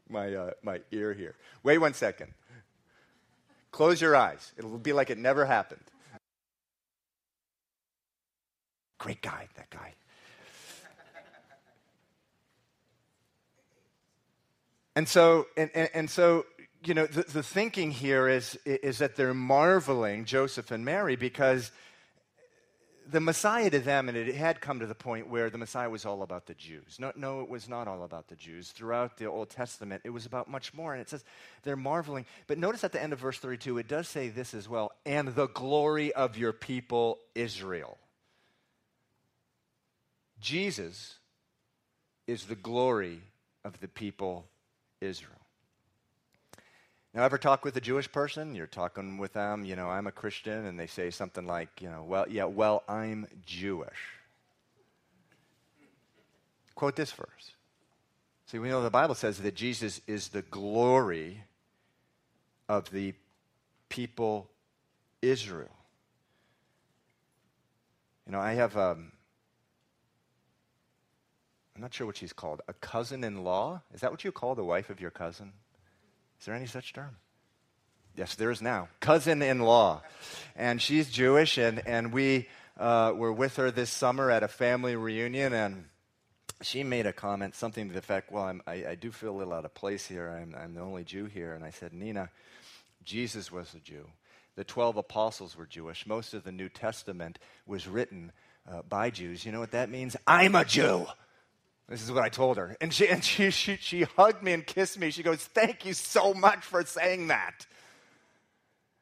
my 0.08 0.34
uh, 0.34 0.50
my 0.62 0.80
ear 0.92 1.12
here. 1.12 1.34
Wait 1.62 1.76
one 1.78 1.92
second. 1.92 2.32
Close 3.70 4.00
your 4.00 4.16
eyes. 4.16 4.52
It'll 4.56 4.78
be 4.78 4.92
like 4.92 5.10
it 5.10 5.18
never 5.18 5.44
happened. 5.44 5.82
Great 9.04 9.20
guy, 9.20 9.48
that 9.56 9.68
guy. 9.68 9.92
and 14.96 15.06
so, 15.06 15.46
and, 15.58 15.70
and, 15.74 15.90
and, 15.92 16.10
so, 16.10 16.46
you 16.82 16.94
know, 16.94 17.04
the, 17.04 17.20
the 17.24 17.42
thinking 17.42 17.90
here 17.90 18.30
is, 18.30 18.58
is 18.64 18.96
that 19.00 19.14
they're 19.14 19.34
marveling, 19.34 20.24
Joseph 20.24 20.70
and 20.70 20.86
Mary, 20.86 21.16
because 21.16 21.70
the 23.10 23.20
Messiah 23.20 23.68
to 23.68 23.78
them, 23.78 24.08
and 24.08 24.16
it 24.16 24.34
had 24.34 24.62
come 24.62 24.80
to 24.80 24.86
the 24.86 24.94
point 24.94 25.28
where 25.28 25.50
the 25.50 25.58
Messiah 25.58 25.90
was 25.90 26.06
all 26.06 26.22
about 26.22 26.46
the 26.46 26.54
Jews. 26.54 26.96
No, 26.98 27.12
no, 27.14 27.42
it 27.42 27.50
was 27.50 27.68
not 27.68 27.86
all 27.86 28.04
about 28.04 28.28
the 28.28 28.36
Jews. 28.36 28.70
Throughout 28.70 29.18
the 29.18 29.26
Old 29.26 29.50
Testament, 29.50 30.00
it 30.06 30.10
was 30.14 30.24
about 30.24 30.48
much 30.48 30.72
more. 30.72 30.94
And 30.94 31.02
it 31.02 31.10
says 31.10 31.24
they're 31.62 31.76
marveling. 31.76 32.24
But 32.46 32.56
notice 32.56 32.84
at 32.84 32.92
the 32.92 33.02
end 33.02 33.12
of 33.12 33.18
verse 33.18 33.38
32, 33.38 33.76
it 33.76 33.86
does 33.86 34.08
say 34.08 34.30
this 34.30 34.54
as 34.54 34.66
well 34.66 34.92
and 35.04 35.28
the 35.28 35.48
glory 35.48 36.14
of 36.14 36.38
your 36.38 36.54
people, 36.54 37.18
Israel. 37.34 37.98
Jesus 40.44 41.14
is 42.26 42.44
the 42.44 42.54
glory 42.54 43.22
of 43.64 43.80
the 43.80 43.88
people, 43.88 44.44
Israel. 45.00 45.32
Now, 47.14 47.22
ever 47.22 47.38
talk 47.38 47.64
with 47.64 47.74
a 47.78 47.80
Jewish 47.80 48.12
person? 48.12 48.54
You're 48.54 48.66
talking 48.66 49.16
with 49.16 49.32
them, 49.32 49.64
you 49.64 49.74
know, 49.74 49.88
I'm 49.88 50.06
a 50.06 50.12
Christian, 50.12 50.66
and 50.66 50.78
they 50.78 50.86
say 50.86 51.10
something 51.10 51.46
like, 51.46 51.80
you 51.80 51.88
know, 51.88 52.04
well, 52.04 52.26
yeah, 52.28 52.44
well, 52.44 52.82
I'm 52.86 53.26
Jewish. 53.46 53.88
Quote 56.74 56.94
this 56.94 57.12
verse. 57.12 57.52
See, 58.46 58.58
we 58.58 58.68
know 58.68 58.82
the 58.82 58.90
Bible 58.90 59.14
says 59.14 59.38
that 59.38 59.54
Jesus 59.54 60.02
is 60.06 60.28
the 60.28 60.42
glory 60.42 61.42
of 62.68 62.90
the 62.90 63.14
people 63.88 64.50
Israel. 65.22 65.70
You 68.26 68.32
know, 68.32 68.40
I 68.40 68.52
have, 68.52 68.76
um, 68.76 69.12
I'm 71.74 71.82
not 71.82 71.92
sure 71.92 72.06
what 72.06 72.16
she's 72.16 72.32
called, 72.32 72.62
a 72.68 72.72
cousin 72.72 73.24
in 73.24 73.42
law. 73.42 73.82
Is 73.92 74.00
that 74.00 74.10
what 74.10 74.24
you 74.24 74.30
call 74.30 74.54
the 74.54 74.64
wife 74.64 74.90
of 74.90 75.00
your 75.00 75.10
cousin? 75.10 75.52
Is 76.38 76.46
there 76.46 76.54
any 76.54 76.66
such 76.66 76.92
term? 76.92 77.16
Yes, 78.16 78.36
there 78.36 78.52
is 78.52 78.62
now. 78.62 78.88
Cousin 79.00 79.42
in 79.42 79.60
law. 79.60 80.02
And 80.54 80.80
she's 80.80 81.10
Jewish, 81.10 81.58
and, 81.58 81.82
and 81.84 82.12
we 82.12 82.48
uh, 82.78 83.12
were 83.16 83.32
with 83.32 83.56
her 83.56 83.72
this 83.72 83.90
summer 83.90 84.30
at 84.30 84.44
a 84.44 84.48
family 84.48 84.94
reunion, 84.94 85.52
and 85.52 85.86
she 86.62 86.84
made 86.84 87.06
a 87.06 87.12
comment, 87.12 87.56
something 87.56 87.88
to 87.88 87.92
the 87.92 87.98
effect, 87.98 88.30
Well, 88.30 88.60
I, 88.66 88.84
I 88.90 88.94
do 88.94 89.10
feel 89.10 89.30
a 89.30 89.36
little 89.38 89.52
out 89.52 89.64
of 89.64 89.74
place 89.74 90.06
here. 90.06 90.30
I'm, 90.30 90.54
I'm 90.54 90.74
the 90.74 90.80
only 90.80 91.02
Jew 91.02 91.26
here. 91.26 91.54
And 91.54 91.64
I 91.64 91.70
said, 91.70 91.92
Nina, 91.92 92.30
Jesus 93.04 93.50
was 93.50 93.74
a 93.74 93.80
Jew. 93.80 94.06
The 94.56 94.64
12 94.64 94.96
apostles 94.96 95.56
were 95.56 95.66
Jewish. 95.66 96.06
Most 96.06 96.32
of 96.32 96.44
the 96.44 96.52
New 96.52 96.68
Testament 96.68 97.40
was 97.66 97.88
written 97.88 98.30
uh, 98.70 98.82
by 98.88 99.10
Jews. 99.10 99.44
You 99.44 99.50
know 99.50 99.60
what 99.60 99.72
that 99.72 99.90
means? 99.90 100.16
I'm 100.26 100.54
a 100.54 100.64
Jew. 100.64 101.06
This 101.88 102.02
is 102.02 102.10
what 102.10 102.22
I 102.24 102.28
told 102.28 102.56
her. 102.56 102.76
And, 102.80 102.92
she, 102.92 103.08
and 103.10 103.22
she, 103.22 103.50
she, 103.50 103.76
she 103.76 104.02
hugged 104.02 104.42
me 104.42 104.52
and 104.52 104.66
kissed 104.66 104.98
me. 104.98 105.10
She 105.10 105.22
goes, 105.22 105.44
Thank 105.44 105.84
you 105.84 105.92
so 105.92 106.34
much 106.34 106.64
for 106.64 106.84
saying 106.84 107.28
that. 107.28 107.66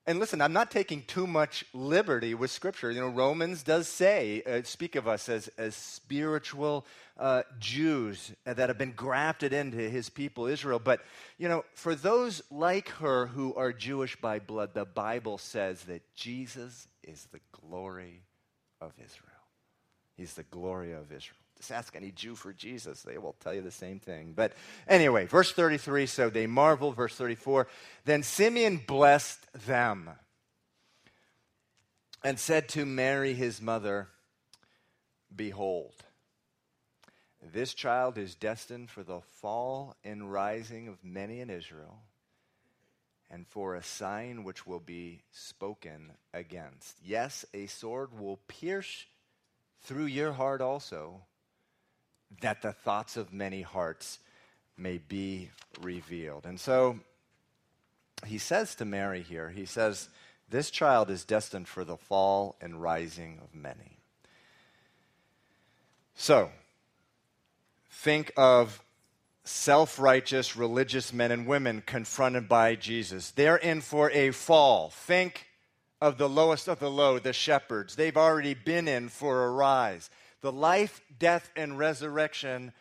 And 0.05 0.19
listen, 0.19 0.41
I'm 0.41 0.53
not 0.53 0.73
taking 0.73 1.03
too 1.03 1.29
much 1.29 1.65
liberty 1.73 2.35
with 2.35 2.51
Scripture. 2.51 2.91
You 2.91 3.03
know, 3.03 3.09
Romans 3.09 3.63
does 3.63 3.87
say, 3.87 4.43
uh, 4.43 4.63
speak 4.65 4.97
of 4.97 5.07
us 5.07 5.29
as, 5.29 5.47
as 5.57 5.77
spiritual 5.77 6.85
uh, 7.17 7.43
Jews 7.61 8.33
that 8.45 8.59
have 8.59 8.79
been 8.79 8.95
grafted 8.95 9.53
into 9.53 9.77
his 9.77 10.11
people, 10.11 10.47
Israel. 10.47 10.81
But, 10.81 11.03
you 11.39 11.49
know, 11.49 11.65
for 11.75 11.95
those 11.95 12.43
like 12.51 12.89
her 12.89 13.27
who 13.27 13.55
are 13.55 13.73
Jewish 13.73 14.17
by 14.17 14.41
blood, 14.41 14.75
the 14.75 14.85
Bible 14.85 15.39
says 15.39 15.85
that 15.85 16.03
Jesus 16.17 16.89
is 17.05 17.29
the 17.31 17.41
glory 17.53 18.23
of 18.81 18.93
Israel. 18.99 19.31
He's 20.17 20.35
the 20.35 20.43
glory 20.43 20.93
of 20.93 21.13
Israel. 21.13 21.42
Just 21.63 21.71
ask 21.71 21.95
any 21.95 22.11
Jew 22.11 22.35
for 22.35 22.53
Jesus. 22.53 23.03
They 23.03 23.19
will 23.19 23.37
tell 23.39 23.55
you 23.55 23.63
the 23.63 23.71
same 23.71 24.01
thing. 24.01 24.33
But 24.35 24.53
anyway, 24.89 25.27
verse 25.27 25.53
33 25.53 26.07
so 26.07 26.29
they 26.29 26.49
marvel. 26.49 26.91
Verse 26.91 27.15
34 27.15 27.69
Then 28.05 28.25
Simeon 28.25 28.81
blessed 28.85 29.39
them 29.53 30.11
and 32.25 32.37
said 32.37 32.69
to 32.71 32.85
Mary, 32.85 33.35
his 33.35 33.63
mother, 33.63 34.09
Behold, 35.35 35.95
this 37.41 37.75
child 37.75 38.19
is 38.19 38.35
destined 38.35 38.91
for 38.91 39.05
the 39.05 39.21
fall 39.21 39.95
and 40.03 40.33
rising 40.33 40.89
of 40.89 41.05
many 41.05 41.39
in 41.39 41.49
Israel, 41.49 42.01
and 43.31 43.47
for 43.47 43.77
a 43.77 43.85
sign 43.85 44.43
which 44.43 44.67
will 44.67 44.81
be 44.81 45.23
spoken 45.31 46.11
against. 46.35 46.97
Yes, 47.05 47.45
a 47.55 47.67
sword 47.67 48.19
will 48.19 48.41
pierce 48.49 49.07
through 49.83 50.07
your 50.07 50.33
heart 50.33 50.61
also, 50.61 51.23
that 52.41 52.63
the 52.63 52.73
thoughts 52.73 53.17
of 53.17 53.33
many 53.33 53.63
hearts 53.63 54.19
may 54.77 54.99
be 54.99 55.51
revealed. 55.81 56.47
And 56.47 56.59
so 56.59 56.99
he 58.27 58.39
says 58.39 58.75
to 58.77 58.85
Mary 58.85 59.23
here, 59.23 59.51
he 59.51 59.65
says, 59.65 60.09
This 60.49 60.71
child 60.71 61.11
is 61.11 61.25
destined 61.25 61.69
for 61.69 61.85
the 61.85 61.97
fall 61.97 62.57
and 62.61 62.81
rising 62.81 63.39
of 63.43 63.55
many. 63.55 63.99
So, 66.15 66.51
think 67.91 68.33
of 68.37 68.83
self 69.45 69.99
righteous 69.99 70.57
religious 70.57 71.13
men 71.13 71.33
and 71.33 71.47
women 71.47 71.83
confronted 71.85 72.49
by 72.49 72.75
Jesus. 72.77 73.31
They're 73.31 73.57
in 73.57 73.81
for 73.81 74.11
a 74.11 74.31
fall. 74.31 74.91
Think 74.91 75.47
of 76.01 76.19
the 76.19 76.29
lowest 76.29 76.69
of 76.69 76.79
the 76.79 76.91
low, 76.91 77.19
the 77.19 77.33
shepherds. 77.33 77.97
They've 77.97 78.17
already 78.17 78.55
been 78.55 78.89
in 78.89 79.09
for 79.09 79.45
a 79.45 79.51
rise. 79.51 80.11
The 80.43 80.53
life, 80.53 81.01
death, 81.19 81.51
and 81.57 81.79
resurrection 81.79 82.73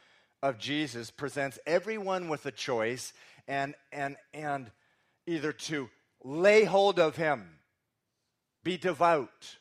of 0.43 0.57
Jesus 0.57 1.11
presents 1.11 1.59
everyone 1.65 2.27
with 2.27 2.45
a 2.45 2.51
choice 2.51 3.13
and, 3.47 3.75
and, 3.91 4.17
and 4.33 4.71
either 5.25 5.53
to 5.53 5.89
lay 6.23 6.63
hold 6.63 6.99
of 6.99 7.15
him, 7.15 7.47
be 8.63 8.77
devout, 8.77 9.55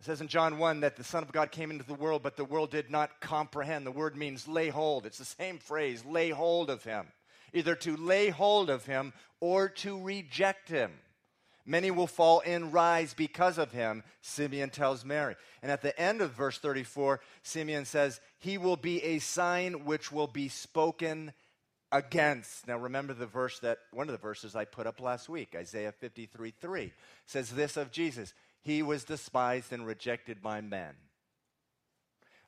it 0.00 0.06
says 0.06 0.20
in 0.20 0.28
John 0.28 0.58
1 0.58 0.80
that 0.80 0.96
the 0.96 1.02
Son 1.02 1.24
of 1.24 1.32
God 1.32 1.50
came 1.50 1.72
into 1.72 1.84
the 1.84 1.94
world, 1.94 2.22
but 2.22 2.36
the 2.36 2.44
world 2.44 2.70
did 2.70 2.90
not 2.90 3.20
comprehend. 3.20 3.84
The 3.84 3.90
word 3.90 4.16
means 4.16 4.46
lay 4.46 4.68
hold. 4.68 5.06
It's 5.06 5.18
the 5.18 5.24
same 5.24 5.58
phrase, 5.58 6.04
lay 6.04 6.30
hold 6.30 6.70
of 6.70 6.84
him. 6.84 7.06
Either 7.52 7.74
to 7.76 7.96
lay 7.96 8.28
hold 8.28 8.70
of 8.70 8.86
him 8.86 9.12
or 9.40 9.68
to 9.68 10.00
reject 10.00 10.68
him. 10.68 10.92
Many 11.68 11.90
will 11.90 12.06
fall 12.06 12.42
and 12.46 12.72
rise 12.72 13.12
because 13.12 13.58
of 13.58 13.72
him, 13.72 14.02
Simeon 14.22 14.70
tells 14.70 15.04
Mary. 15.04 15.36
And 15.62 15.70
at 15.70 15.82
the 15.82 15.96
end 16.00 16.22
of 16.22 16.30
verse 16.30 16.56
34, 16.58 17.20
Simeon 17.42 17.84
says, 17.84 18.22
He 18.38 18.56
will 18.56 18.78
be 18.78 19.04
a 19.04 19.18
sign 19.18 19.84
which 19.84 20.10
will 20.10 20.26
be 20.26 20.48
spoken 20.48 21.34
against. 21.92 22.66
Now 22.66 22.78
remember 22.78 23.12
the 23.12 23.26
verse 23.26 23.58
that, 23.58 23.80
one 23.92 24.08
of 24.08 24.12
the 24.12 24.18
verses 24.18 24.56
I 24.56 24.64
put 24.64 24.86
up 24.86 24.98
last 24.98 25.28
week, 25.28 25.54
Isaiah 25.54 25.92
53 25.92 26.54
3, 26.58 26.92
says 27.26 27.50
this 27.50 27.76
of 27.76 27.92
Jesus 27.92 28.32
he 28.62 28.82
was 28.82 29.04
despised 29.04 29.70
and 29.70 29.86
rejected 29.86 30.40
by 30.40 30.62
men. 30.62 30.94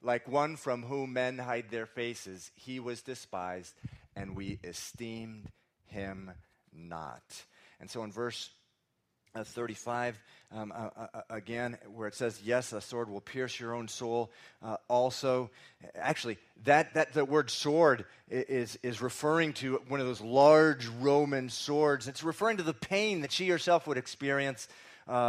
Like 0.02 0.26
one 0.26 0.56
from 0.56 0.85
whom 0.85 1.12
men 1.12 1.37
hide 1.37 1.66
their 1.70 1.85
faces, 1.85 2.50
he 2.54 2.80
was 2.80 3.02
despised, 3.02 3.74
and 4.16 4.35
we 4.35 4.59
esteemed 4.64 5.50
him 5.88 6.30
not. 6.72 7.44
And 7.80 7.90
so 7.90 8.02
in 8.02 8.12
verse 8.12 8.48
uh, 9.34 9.44
35, 9.44 10.20
um, 10.52 10.72
uh, 10.74 10.88
uh, 10.96 11.06
uh, 11.14 11.20
again, 11.30 11.78
where 11.94 12.08
it 12.08 12.14
says, 12.14 12.40
Yes, 12.44 12.72
a 12.72 12.80
sword 12.80 13.08
will 13.08 13.20
pierce 13.20 13.60
your 13.60 13.74
own 13.74 13.86
soul. 13.86 14.30
Uh, 14.62 14.76
also, 14.88 15.50
actually, 15.94 16.38
that, 16.64 16.94
that 16.94 17.12
the 17.12 17.24
word 17.24 17.50
sword 17.50 18.04
is, 18.28 18.78
is 18.82 19.00
referring 19.00 19.52
to 19.54 19.80
one 19.88 20.00
of 20.00 20.06
those 20.06 20.20
large 20.20 20.88
Roman 21.00 21.48
swords. 21.48 22.08
It's 22.08 22.24
referring 22.24 22.56
to 22.56 22.62
the 22.62 22.74
pain 22.74 23.20
that 23.20 23.32
she 23.32 23.48
herself 23.48 23.86
would 23.86 23.98
experience 23.98 24.68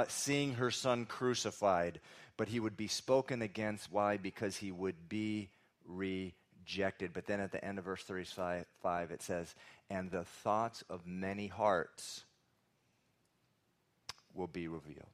seeing 0.08 0.56
her 0.56 0.72
son 0.72 1.06
crucified, 1.06 2.00
but 2.38 2.48
he 2.48 2.60
would 2.60 2.78
be 2.78 2.88
spoken 2.88 3.42
against. 3.42 3.92
Why? 3.92 4.18
Because 4.18 4.58
he 4.58 4.72
would 4.72 5.10
be 5.10 5.50
rejected. 5.88 7.12
But 7.14 7.28
then 7.28 7.40
at 7.40 7.52
the 7.52 7.64
end 7.64 7.78
of 7.78 7.86
verse 7.86 8.04
35, 8.04 8.66
it 9.12 9.22
says, 9.22 9.54
And 9.90 10.10
the 10.10 10.24
thoughts 10.24 10.84
of 10.90 11.06
many 11.06 11.48
hearts 11.48 12.24
will 14.34 14.48
be 14.48 14.68
revealed. 14.68 15.08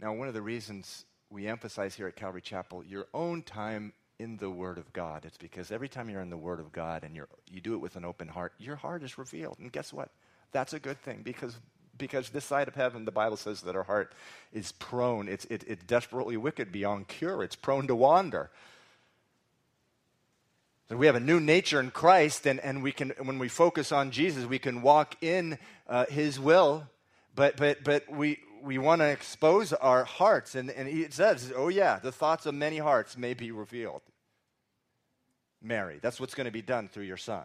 Now, 0.00 0.12
one 0.12 0.28
of 0.28 0.34
the 0.34 0.42
reasons 0.42 1.04
we 1.30 1.46
emphasize 1.46 1.94
here 1.94 2.06
at 2.06 2.16
Calvary 2.16 2.40
Chapel 2.40 2.84
your 2.84 3.06
own 3.12 3.42
time 3.42 3.92
in 4.18 4.36
the 4.36 4.50
Word 4.50 4.78
of 4.78 4.92
God. 4.92 5.24
It's 5.24 5.36
because 5.36 5.70
every 5.70 5.88
time 5.88 6.08
you're 6.08 6.20
in 6.20 6.30
the 6.30 6.36
Word 6.36 6.60
of 6.60 6.72
God 6.72 7.04
and 7.04 7.14
you're, 7.14 7.28
you 7.50 7.60
do 7.60 7.74
it 7.74 7.78
with 7.78 7.96
an 7.96 8.04
open 8.04 8.28
heart, 8.28 8.52
your 8.58 8.76
heart 8.76 9.02
is 9.02 9.18
revealed. 9.18 9.58
And 9.58 9.70
guess 9.70 9.92
what? 9.92 10.10
That's 10.52 10.72
a 10.72 10.80
good 10.80 11.00
thing 11.02 11.22
because, 11.22 11.56
because 11.96 12.30
this 12.30 12.44
side 12.44 12.68
of 12.68 12.74
heaven, 12.74 13.04
the 13.04 13.12
Bible 13.12 13.36
says 13.36 13.60
that 13.62 13.76
our 13.76 13.82
heart 13.84 14.12
is 14.52 14.72
prone, 14.72 15.28
it's, 15.28 15.44
it, 15.46 15.64
it's 15.66 15.84
desperately 15.84 16.36
wicked 16.36 16.72
beyond 16.72 17.08
cure, 17.08 17.42
it's 17.42 17.56
prone 17.56 17.86
to 17.86 17.94
wander. 17.94 18.50
So 20.88 20.96
we 20.96 21.04
have 21.04 21.16
a 21.16 21.20
new 21.20 21.38
nature 21.38 21.80
in 21.80 21.90
Christ, 21.90 22.46
and, 22.46 22.60
and 22.60 22.82
we 22.82 22.92
can, 22.92 23.12
when 23.22 23.38
we 23.38 23.48
focus 23.48 23.92
on 23.92 24.10
Jesus, 24.10 24.46
we 24.46 24.58
can 24.58 24.80
walk 24.80 25.22
in 25.22 25.58
uh, 25.86 26.06
His 26.06 26.40
will, 26.40 26.88
but, 27.34 27.58
but, 27.58 27.84
but 27.84 28.10
we, 28.10 28.38
we 28.62 28.78
want 28.78 29.02
to 29.02 29.06
expose 29.06 29.74
our 29.74 30.04
hearts. 30.04 30.54
And, 30.54 30.70
and 30.70 30.88
it 30.88 31.12
says, 31.12 31.52
oh, 31.54 31.68
yeah, 31.68 31.98
the 31.98 32.10
thoughts 32.10 32.46
of 32.46 32.54
many 32.54 32.78
hearts 32.78 33.18
may 33.18 33.34
be 33.34 33.50
revealed. 33.50 34.00
Mary, 35.60 35.98
that's 36.00 36.18
what's 36.18 36.34
going 36.34 36.46
to 36.46 36.50
be 36.50 36.62
done 36.62 36.88
through 36.88 37.04
your 37.04 37.16
son. 37.18 37.44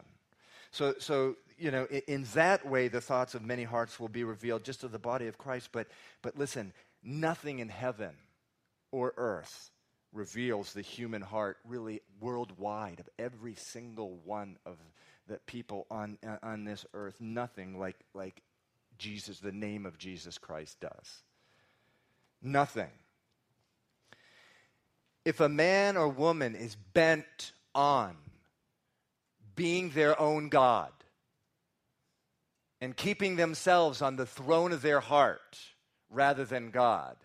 So, 0.71 0.95
so 0.99 1.35
you 1.57 1.69
know, 1.69 1.85
in, 1.89 2.01
in 2.07 2.23
that 2.35 2.65
way, 2.65 2.87
the 2.87 3.01
thoughts 3.01 3.35
of 3.35 3.43
many 3.43 3.63
hearts 3.63 3.99
will 3.99 4.07
be 4.07 4.23
revealed 4.23 4.63
just 4.63 4.81
to 4.81 4.87
the 4.87 4.99
body 4.99 5.27
of 5.27 5.37
Christ. 5.37 5.69
But, 5.73 5.87
but 6.21 6.37
listen, 6.37 6.71
nothing 7.03 7.59
in 7.59 7.67
heaven 7.67 8.11
or 8.91 9.13
earth 9.17 9.69
reveals 10.13 10.73
the 10.73 10.81
human 10.81 11.21
heart 11.21 11.57
really 11.65 12.01
worldwide 12.21 12.99
of 12.99 13.09
every 13.17 13.55
single 13.55 14.19
one 14.23 14.57
of 14.65 14.77
the 15.27 15.37
people 15.45 15.87
on, 15.89 16.17
uh, 16.25 16.37
on 16.43 16.63
this 16.63 16.85
earth. 16.93 17.15
Nothing 17.19 17.79
like, 17.79 17.97
like 18.13 18.41
Jesus, 18.97 19.39
the 19.39 19.51
name 19.51 19.85
of 19.85 19.97
Jesus 19.97 20.37
Christ 20.37 20.79
does. 20.79 21.23
Nothing. 22.41 22.91
If 25.25 25.39
a 25.39 25.49
man 25.49 25.97
or 25.97 26.09
woman 26.09 26.55
is 26.55 26.75
bent 26.75 27.53
on 27.73 28.15
being 29.55 29.89
their 29.91 30.19
own 30.19 30.49
God 30.49 30.91
and 32.81 32.95
keeping 32.95 33.37
themselves 33.37 34.01
on 34.01 34.17
the 34.17 34.25
throne 34.25 34.73
of 34.73 34.81
their 34.81 34.99
heart 34.99 35.57
rather 36.09 36.43
than 36.43 36.71
God, 36.71 37.15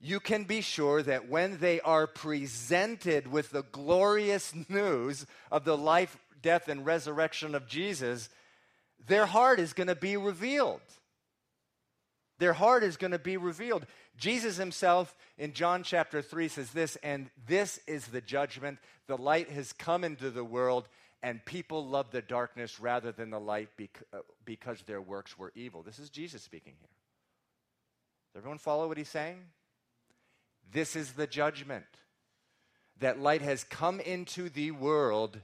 you 0.00 0.18
can 0.18 0.44
be 0.44 0.62
sure 0.62 1.02
that 1.02 1.28
when 1.28 1.58
they 1.58 1.80
are 1.80 2.06
presented 2.06 3.26
with 3.26 3.50
the 3.50 3.64
glorious 3.64 4.54
news 4.68 5.26
of 5.50 5.64
the 5.64 5.76
life, 5.76 6.16
death, 6.40 6.68
and 6.68 6.86
resurrection 6.86 7.54
of 7.54 7.66
Jesus, 7.66 8.30
their 9.06 9.26
heart 9.26 9.60
is 9.60 9.72
going 9.72 9.88
to 9.88 9.94
be 9.94 10.16
revealed. 10.16 10.80
Their 12.38 12.54
heart 12.54 12.82
is 12.82 12.96
going 12.96 13.10
to 13.10 13.18
be 13.18 13.36
revealed. 13.36 13.86
Jesus 14.16 14.56
himself 14.56 15.14
in 15.36 15.52
John 15.52 15.82
chapter 15.82 16.22
3 16.22 16.48
says 16.48 16.70
this, 16.70 16.96
and 17.02 17.28
this 17.46 17.78
is 17.86 18.06
the 18.06 18.22
judgment. 18.22 18.78
The 19.06 19.18
light 19.18 19.50
has 19.50 19.74
come 19.74 20.04
into 20.04 20.30
the 20.30 20.44
world, 20.44 20.88
and 21.22 21.44
people 21.44 21.86
love 21.86 22.10
the 22.10 22.22
darkness 22.22 22.80
rather 22.80 23.12
than 23.12 23.28
the 23.28 23.40
light 23.40 23.68
uh, 23.78 24.18
because 24.46 24.80
their 24.82 25.02
works 25.02 25.38
were 25.38 25.52
evil. 25.54 25.82
This 25.82 25.98
is 25.98 26.08
Jesus 26.08 26.42
speaking 26.42 26.74
here. 26.78 26.88
Does 28.32 28.40
everyone 28.40 28.58
follow 28.58 28.88
what 28.88 28.96
he's 28.96 29.08
saying? 29.10 29.40
This 30.72 30.96
is 30.96 31.12
the 31.12 31.26
judgment. 31.26 31.84
That 33.00 33.20
light 33.20 33.42
has 33.42 33.64
come 33.64 33.98
into 34.00 34.48
the 34.48 34.70
world, 34.72 35.40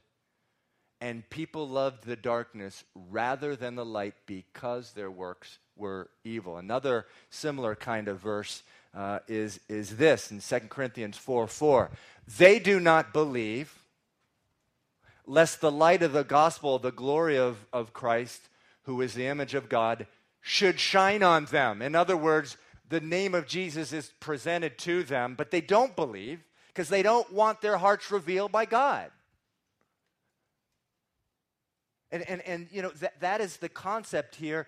and 1.00 1.28
people 1.30 1.68
loved 1.68 2.04
the 2.04 2.16
darkness 2.16 2.84
rather 2.94 3.56
than 3.56 3.74
the 3.74 3.84
light 3.84 4.14
because 4.26 4.92
their 4.92 5.10
works 5.10 5.58
were 5.74 6.10
evil. 6.24 6.58
Another 6.58 7.06
similar 7.30 7.74
kind 7.74 8.08
of 8.08 8.20
verse 8.20 8.62
uh, 8.94 9.20
is, 9.28 9.60
is 9.68 9.96
this 9.96 10.30
in 10.30 10.40
2 10.40 10.68
Corinthians 10.68 11.16
4 11.16 11.46
4. 11.46 11.90
They 12.38 12.58
do 12.58 12.80
not 12.80 13.12
believe 13.12 13.74
lest 15.26 15.60
the 15.60 15.70
light 15.70 16.02
of 16.02 16.12
the 16.12 16.24
gospel, 16.24 16.78
the 16.78 16.92
glory 16.92 17.36
of, 17.36 17.66
of 17.72 17.92
Christ, 17.92 18.40
who 18.82 19.00
is 19.00 19.14
the 19.14 19.26
image 19.26 19.54
of 19.54 19.68
God, 19.68 20.06
should 20.40 20.78
shine 20.78 21.22
on 21.22 21.46
them. 21.46 21.82
In 21.82 21.94
other 21.94 22.16
words, 22.16 22.56
the 22.88 23.00
name 23.00 23.34
of 23.34 23.46
Jesus 23.46 23.92
is 23.92 24.12
presented 24.20 24.78
to 24.78 25.02
them, 25.02 25.34
but 25.36 25.50
they 25.50 25.60
don't 25.60 25.96
believe 25.96 26.44
because 26.68 26.88
they 26.88 27.02
don't 27.02 27.32
want 27.32 27.60
their 27.60 27.76
hearts 27.76 28.10
revealed 28.10 28.52
by 28.52 28.64
God. 28.64 29.10
And, 32.12 32.28
and, 32.28 32.40
and 32.42 32.68
you 32.70 32.82
know, 32.82 32.90
that, 32.90 33.20
that 33.20 33.40
is 33.40 33.56
the 33.56 33.68
concept 33.68 34.36
here. 34.36 34.66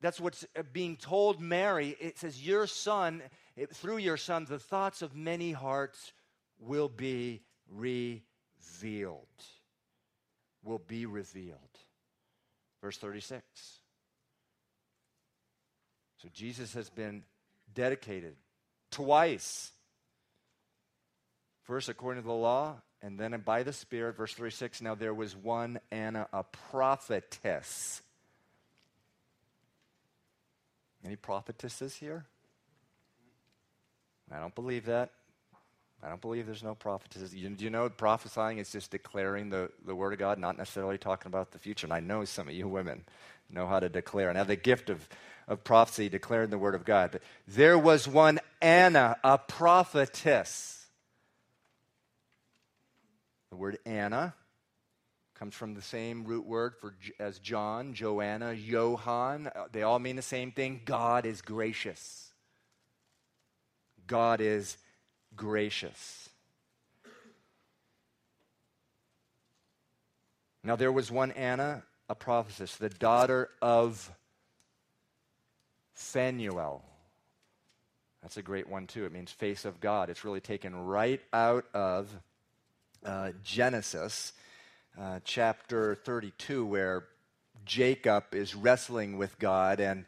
That's 0.00 0.20
what's 0.20 0.44
uh, 0.56 0.62
being 0.72 0.96
told 0.96 1.40
Mary. 1.40 1.96
It 2.00 2.18
says, 2.18 2.44
Your 2.44 2.66
son, 2.66 3.22
it, 3.56 3.74
through 3.74 3.98
your 3.98 4.16
son, 4.16 4.46
the 4.48 4.58
thoughts 4.58 5.02
of 5.02 5.14
many 5.14 5.52
hearts 5.52 6.12
will 6.58 6.88
be 6.88 7.42
revealed 7.68 9.28
will 10.64 10.78
be 10.78 11.06
revealed. 11.06 11.58
Verse 12.80 12.96
36. 12.98 13.44
So 16.22 16.28
Jesus 16.32 16.74
has 16.74 16.88
been 16.88 17.22
dedicated 17.74 18.36
twice. 18.90 19.72
First, 21.64 21.88
according 21.88 22.22
to 22.22 22.26
the 22.26 22.34
law, 22.34 22.76
And 23.02 23.20
then 23.20 23.38
by 23.44 23.62
the 23.64 23.72
Spirit, 23.72 24.16
verse 24.16 24.32
36, 24.32 24.80
now 24.80 24.94
there 24.94 25.12
was 25.12 25.36
one 25.36 25.78
Anna, 25.90 26.26
a 26.32 26.42
prophetess. 26.42 28.00
Any 31.04 31.16
prophetesses 31.16 31.96
here? 31.96 32.24
I 34.32 34.38
don't 34.40 34.54
believe 34.54 34.86
that. 34.86 35.10
I 36.02 36.08
don't 36.08 36.20
believe 36.20 36.46
there's 36.46 36.62
no 36.62 36.74
prophetesses. 36.74 37.34
You, 37.34 37.54
you 37.58 37.70
know, 37.70 37.88
prophesying 37.88 38.58
is 38.58 38.70
just 38.70 38.90
declaring 38.90 39.50
the, 39.50 39.70
the 39.86 39.94
word 39.94 40.12
of 40.12 40.18
God, 40.18 40.38
not 40.38 40.56
necessarily 40.56 40.98
talking 40.98 41.28
about 41.28 41.52
the 41.52 41.58
future. 41.58 41.86
And 41.86 41.92
I 41.92 42.00
know 42.00 42.24
some 42.24 42.48
of 42.48 42.54
you 42.54 42.68
women 42.68 43.04
know 43.50 43.66
how 43.66 43.80
to 43.80 43.88
declare 43.88 44.28
and 44.28 44.36
have 44.36 44.46
the 44.46 44.56
gift 44.56 44.90
of, 44.90 45.08
of 45.48 45.64
prophecy, 45.64 46.08
declaring 46.08 46.50
the 46.50 46.58
word 46.58 46.74
of 46.74 46.84
God. 46.84 47.10
But 47.12 47.22
there 47.46 47.78
was 47.78 48.08
one 48.08 48.40
Anna, 48.60 49.16
a 49.22 49.38
prophetess. 49.38 50.86
The 53.50 53.56
word 53.56 53.78
Anna 53.84 54.34
comes 55.34 55.54
from 55.54 55.74
the 55.74 55.82
same 55.82 56.24
root 56.24 56.46
word 56.46 56.74
for, 56.80 56.94
as 57.18 57.38
John, 57.38 57.92
Joanna, 57.92 58.52
Johann. 58.52 59.48
Uh, 59.48 59.64
they 59.70 59.82
all 59.82 59.98
mean 59.98 60.16
the 60.16 60.22
same 60.22 60.52
thing 60.52 60.80
God 60.84 61.26
is 61.26 61.42
gracious. 61.42 62.32
God 64.06 64.40
is 64.40 64.76
gracious. 65.36 66.28
Now, 70.62 70.76
there 70.76 70.92
was 70.92 71.10
one 71.10 71.30
Anna, 71.32 71.82
a 72.08 72.14
prophetess, 72.14 72.76
the 72.76 72.88
daughter 72.88 73.50
of 73.60 74.10
Phanuel. 75.94 76.82
That's 78.22 78.36
a 78.36 78.42
great 78.42 78.68
one, 78.68 78.86
too. 78.86 79.04
It 79.04 79.12
means 79.12 79.30
face 79.30 79.64
of 79.64 79.80
God. 79.80 80.10
It's 80.10 80.24
really 80.24 80.40
taken 80.40 80.74
right 80.74 81.20
out 81.32 81.66
of 81.74 82.08
uh, 83.04 83.32
Genesis 83.42 84.32
uh, 84.98 85.20
chapter 85.24 85.94
32, 85.94 86.64
where 86.64 87.04
Jacob 87.64 88.24
is 88.32 88.54
wrestling 88.54 89.18
with 89.18 89.38
God 89.38 89.80
and 89.80 90.04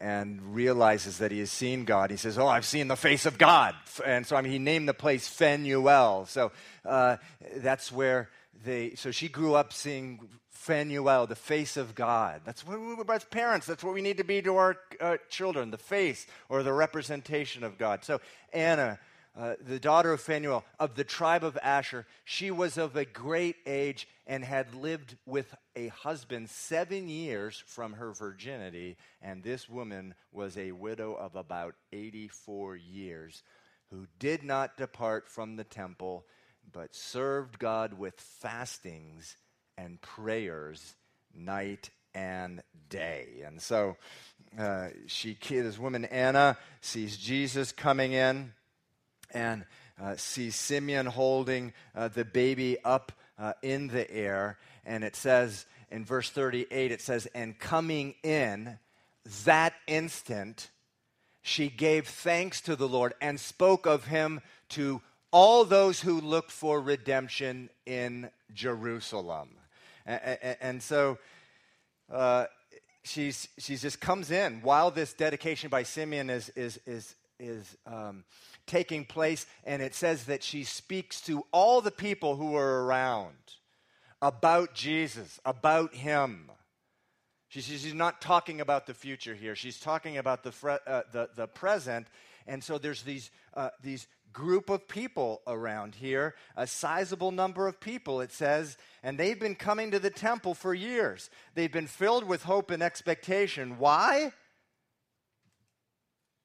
and 0.00 0.54
realizes 0.54 1.18
that 1.18 1.30
he 1.30 1.40
has 1.40 1.50
seen 1.50 1.84
God. 1.84 2.10
He 2.10 2.16
says, 2.16 2.38
Oh, 2.38 2.46
I've 2.46 2.64
seen 2.64 2.88
the 2.88 2.96
face 2.96 3.26
of 3.26 3.36
God. 3.36 3.74
And 4.04 4.26
so 4.26 4.34
I 4.34 4.40
mean, 4.40 4.52
he 4.52 4.58
named 4.58 4.88
the 4.88 4.94
place 4.94 5.28
Phanuel. 5.28 6.26
So 6.26 6.52
uh, 6.86 7.18
that's 7.56 7.92
where 7.92 8.30
they, 8.64 8.94
so 8.94 9.10
she 9.10 9.28
grew 9.28 9.54
up 9.54 9.72
seeing 9.72 10.20
Phanuel, 10.60 11.26
the 11.26 11.34
face 11.34 11.78
of 11.78 11.94
God. 11.94 12.42
That's 12.44 12.66
what 12.66 12.78
we, 12.78 12.94
as 13.14 13.24
parents, 13.24 13.66
that's 13.66 13.82
what 13.82 13.94
we 13.94 14.02
need 14.02 14.18
to 14.18 14.24
be 14.24 14.42
to 14.42 14.56
our 14.56 14.76
uh, 15.00 15.16
children, 15.30 15.70
the 15.70 15.78
face 15.78 16.26
or 16.50 16.62
the 16.62 16.72
representation 16.72 17.64
of 17.64 17.78
God. 17.78 18.04
So 18.04 18.20
Anna, 18.52 18.98
uh, 19.34 19.54
the 19.66 19.80
daughter 19.80 20.12
of 20.12 20.20
Phanuel 20.20 20.62
of 20.78 20.96
the 20.96 21.04
tribe 21.04 21.44
of 21.44 21.56
Asher, 21.62 22.06
she 22.26 22.50
was 22.50 22.76
of 22.76 22.94
a 22.94 23.06
great 23.06 23.56
age 23.64 24.06
and 24.26 24.44
had 24.44 24.74
lived 24.74 25.16
with 25.24 25.54
a 25.76 25.88
husband 25.88 26.50
seven 26.50 27.08
years 27.08 27.64
from 27.66 27.94
her 27.94 28.12
virginity. 28.12 28.98
And 29.22 29.42
this 29.42 29.66
woman 29.66 30.14
was 30.30 30.58
a 30.58 30.72
widow 30.72 31.14
of 31.14 31.36
about 31.36 31.74
84 31.90 32.76
years 32.76 33.42
who 33.88 34.06
did 34.18 34.42
not 34.42 34.76
depart 34.76 35.26
from 35.26 35.56
the 35.56 35.64
temple, 35.64 36.26
but 36.70 36.94
served 36.94 37.58
God 37.58 37.94
with 37.94 38.20
fastings 38.20 39.38
and 39.84 40.00
prayers 40.00 40.94
night 41.34 41.90
and 42.14 42.62
day. 42.88 43.42
And 43.44 43.60
so 43.60 43.96
uh, 44.58 44.88
she, 45.06 45.36
this 45.48 45.78
woman 45.78 46.04
Anna 46.06 46.58
sees 46.80 47.16
Jesus 47.16 47.72
coming 47.72 48.12
in 48.12 48.52
and 49.32 49.64
uh, 50.00 50.16
sees 50.16 50.56
Simeon 50.56 51.06
holding 51.06 51.72
uh, 51.94 52.08
the 52.08 52.24
baby 52.24 52.78
up 52.84 53.12
uh, 53.38 53.52
in 53.62 53.88
the 53.88 54.10
air. 54.10 54.58
And 54.84 55.04
it 55.04 55.16
says 55.16 55.66
in 55.90 56.04
verse 56.04 56.30
38, 56.30 56.92
it 56.92 57.00
says, 57.00 57.26
And 57.34 57.58
coming 57.58 58.14
in 58.22 58.78
that 59.44 59.74
instant, 59.86 60.70
she 61.42 61.68
gave 61.68 62.06
thanks 62.06 62.60
to 62.62 62.76
the 62.76 62.88
Lord 62.88 63.14
and 63.20 63.38
spoke 63.38 63.86
of 63.86 64.06
him 64.06 64.40
to 64.70 65.00
all 65.30 65.64
those 65.64 66.00
who 66.00 66.20
looked 66.20 66.50
for 66.50 66.80
redemption 66.80 67.70
in 67.86 68.30
Jerusalem. 68.52 69.59
And, 70.06 70.56
and 70.60 70.82
so 70.82 71.18
uh, 72.10 72.46
she's, 73.04 73.48
she's 73.58 73.82
just 73.82 74.00
comes 74.00 74.30
in 74.30 74.60
while 74.62 74.90
this 74.90 75.12
dedication 75.12 75.70
by 75.70 75.82
Simeon 75.82 76.30
is, 76.30 76.48
is, 76.50 76.80
is, 76.86 77.14
is 77.38 77.76
um, 77.86 78.24
taking 78.66 79.04
place, 79.04 79.46
and 79.64 79.82
it 79.82 79.94
says 79.94 80.24
that 80.24 80.42
she 80.42 80.64
speaks 80.64 81.20
to 81.22 81.44
all 81.52 81.80
the 81.80 81.90
people 81.90 82.36
who 82.36 82.56
are 82.56 82.84
around 82.84 83.34
about 84.22 84.74
Jesus, 84.74 85.40
about 85.44 85.94
Him. 85.94 86.50
she's 87.48 87.94
not 87.94 88.20
talking 88.20 88.60
about 88.60 88.86
the 88.86 88.94
future 88.94 89.34
here. 89.34 89.54
She's 89.54 89.80
talking 89.80 90.18
about 90.18 90.42
the, 90.42 90.52
uh, 90.86 91.02
the, 91.10 91.30
the 91.34 91.46
present. 91.46 92.06
And 92.46 92.62
so 92.62 92.78
there's 92.78 93.02
these, 93.02 93.30
uh, 93.54 93.70
these 93.82 94.06
group 94.32 94.70
of 94.70 94.88
people 94.88 95.42
around 95.46 95.94
here, 95.96 96.34
a 96.56 96.66
sizable 96.66 97.30
number 97.30 97.66
of 97.66 97.80
people, 97.80 98.20
it 98.20 98.32
says, 98.32 98.76
and 99.02 99.18
they've 99.18 99.38
been 99.38 99.54
coming 99.54 99.90
to 99.90 99.98
the 99.98 100.10
temple 100.10 100.54
for 100.54 100.74
years. 100.74 101.30
They've 101.54 101.72
been 101.72 101.86
filled 101.86 102.24
with 102.24 102.42
hope 102.42 102.70
and 102.70 102.82
expectation. 102.82 103.78
Why? 103.78 104.32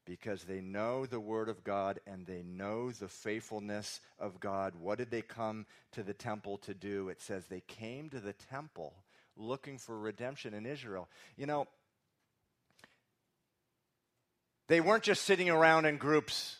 because 0.05 0.43
they 0.43 0.61
know 0.61 1.05
the 1.05 1.19
Word 1.19 1.49
of 1.49 1.63
God 1.63 1.99
and 2.05 2.25
they 2.25 2.43
know 2.43 2.91
the 2.91 3.07
faithfulness 3.07 3.99
of 4.19 4.39
God. 4.39 4.73
What 4.79 4.99
did 4.99 5.09
they 5.09 5.21
come 5.21 5.65
to 5.93 6.03
the 6.03 6.13
temple 6.13 6.59
to 6.59 6.73
do? 6.73 7.09
It 7.09 7.21
says 7.21 7.45
they 7.45 7.61
came 7.61 8.09
to 8.09 8.19
the 8.19 8.33
temple 8.33 8.93
looking 9.35 9.77
for 9.77 9.97
redemption 9.97 10.53
in 10.53 10.65
Israel. 10.65 11.09
You 11.35 11.47
know, 11.47 11.67
they 14.67 14.79
weren't 14.79 15.03
just 15.03 15.23
sitting 15.23 15.49
around 15.49 15.85
in 15.85 15.97
groups 15.97 16.57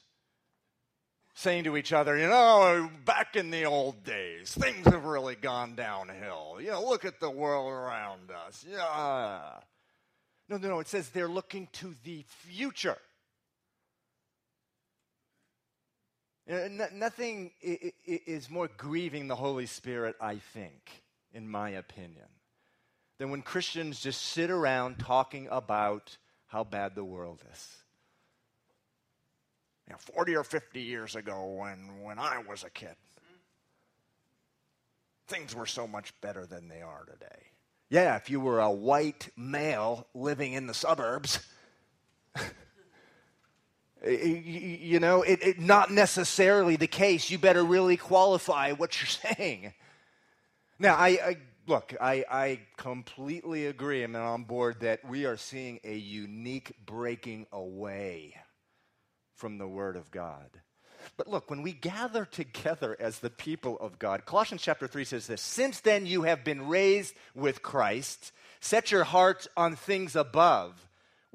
saying 1.35 1.65
to 1.65 1.77
each 1.77 1.93
other, 1.93 2.17
you 2.17 2.27
know, 2.27 2.89
back 3.03 3.35
in 3.35 3.51
the 3.51 3.65
old 3.65 4.03
days, 4.03 4.53
things 4.53 4.85
have 4.85 5.03
really 5.03 5.35
gone 5.35 5.75
downhill. 5.75 6.57
You 6.59 6.71
know, 6.71 6.83
look 6.83 7.05
at 7.05 7.19
the 7.19 7.29
world 7.29 7.71
around 7.71 8.31
us. 8.31 8.65
Yeah. 8.67 9.59
No, 10.47 10.57
no, 10.57 10.69
no. 10.69 10.79
It 10.79 10.87
says 10.87 11.09
they're 11.09 11.27
looking 11.27 11.67
to 11.73 11.93
the 12.03 12.23
future. 12.27 12.97
nothing 16.47 17.51
is 17.61 18.49
more 18.49 18.69
grieving 18.77 19.27
the 19.27 19.35
Holy 19.35 19.65
Spirit, 19.65 20.15
I 20.21 20.37
think, 20.37 21.03
in 21.33 21.49
my 21.49 21.71
opinion, 21.71 22.27
than 23.17 23.31
when 23.31 23.41
Christians 23.41 23.99
just 23.99 24.21
sit 24.21 24.51
around 24.51 24.99
talking 24.99 25.47
about 25.49 26.17
how 26.45 26.63
bad 26.63 26.93
the 26.93 27.03
world 27.03 27.41
is. 27.51 27.84
You 29.87 29.93
know, 29.93 29.99
40 29.99 30.35
or 30.35 30.43
50 30.43 30.81
years 30.81 31.15
ago, 31.15 31.45
when, 31.59 32.03
when 32.03 32.17
I 32.17 32.41
was 32.47 32.63
a 32.63 32.69
kid, 32.69 32.95
things 35.27 35.55
were 35.55 35.65
so 35.65 35.87
much 35.87 36.13
better 36.21 36.45
than 36.45 36.67
they 36.67 36.81
are 36.81 37.05
today. 37.05 37.43
Yeah, 37.89 38.15
if 38.15 38.29
you 38.29 38.39
were 38.39 38.59
a 38.59 38.71
white 38.71 39.29
male 39.37 40.07
living 40.13 40.53
in 40.53 40.67
the 40.67 40.73
suburbs. 40.73 41.39
You 44.07 44.99
know, 44.99 45.23
it, 45.23 45.39
it, 45.41 45.59
not 45.59 45.89
necessarily 45.89 46.75
the 46.75 46.85
case. 46.85 47.31
You 47.31 47.39
better 47.39 47.63
really 47.63 47.97
qualify 47.97 48.73
what 48.73 49.01
you're 49.01 49.07
saying. 49.35 49.73
Now, 50.77 50.93
I, 50.93 51.07
I 51.07 51.37
look, 51.65 51.95
I, 51.99 52.23
I 52.29 52.59
completely 52.77 53.65
agree. 53.65 54.03
And 54.03 54.15
I'm 54.15 54.23
on 54.23 54.43
board 54.43 54.81
that 54.81 55.07
we 55.09 55.25
are 55.25 55.37
seeing 55.37 55.79
a 55.83 55.95
unique 55.95 56.73
breaking 56.85 57.47
away 57.51 58.35
from 59.35 59.57
the 59.57 59.67
Word 59.67 59.95
of 59.95 60.11
God. 60.11 60.49
But 61.17 61.27
look, 61.27 61.49
when 61.49 61.61
we 61.61 61.71
gather 61.73 62.25
together 62.25 62.97
as 62.99 63.19
the 63.19 63.29
people 63.29 63.77
of 63.79 63.99
God, 63.99 64.25
Colossians 64.25 64.61
chapter 64.61 64.87
3 64.87 65.05
says 65.05 65.27
this 65.27 65.41
Since 65.41 65.81
then 65.81 66.05
you 66.05 66.23
have 66.23 66.43
been 66.43 66.67
raised 66.67 67.13
with 67.35 67.61
Christ, 67.61 68.31
set 68.59 68.91
your 68.91 69.03
hearts 69.03 69.47
on 69.55 69.75
things 69.75 70.15
above 70.15 70.73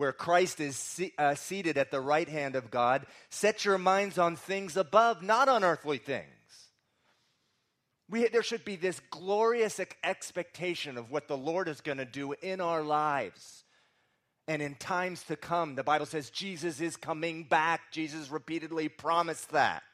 where 0.01 0.13
Christ 0.13 0.61
is 0.61 0.77
se- 0.77 1.13
uh, 1.19 1.35
seated 1.35 1.77
at 1.77 1.91
the 1.91 2.01
right 2.01 2.29
hand 2.29 2.57
of 2.57 2.71
God. 2.71 3.05
Set 3.29 3.67
your 3.67 3.77
minds 3.77 4.17
on 4.17 4.35
things 4.35 4.79
above, 4.79 5.23
not 5.23 5.47
on 5.47 5.63
earthly 5.63 5.99
things. 5.99 6.25
We, 8.09 8.27
there 8.29 8.43
should 8.43 8.65
be 8.65 8.77
this 8.77 8.99
glorious 9.11 9.79
expectation 10.03 10.97
of 10.97 11.11
what 11.11 11.29
the 11.29 11.37
Lord 11.37 11.69
is 11.69 11.83
going 11.83 11.99
to 11.99 12.07
do 12.07 12.33
in 12.41 12.63
our 12.63 12.83
lives 12.83 13.63
and 14.51 14.61
in 14.61 14.75
times 14.75 15.23
to 15.23 15.37
come. 15.37 15.77
The 15.77 15.85
Bible 15.85 16.07
says 16.07 16.29
Jesus 16.29 16.81
is 16.81 16.97
coming 16.97 17.45
back. 17.45 17.93
Jesus 17.93 18.31
repeatedly 18.31 18.89
promised 18.89 19.53
that. 19.53 19.85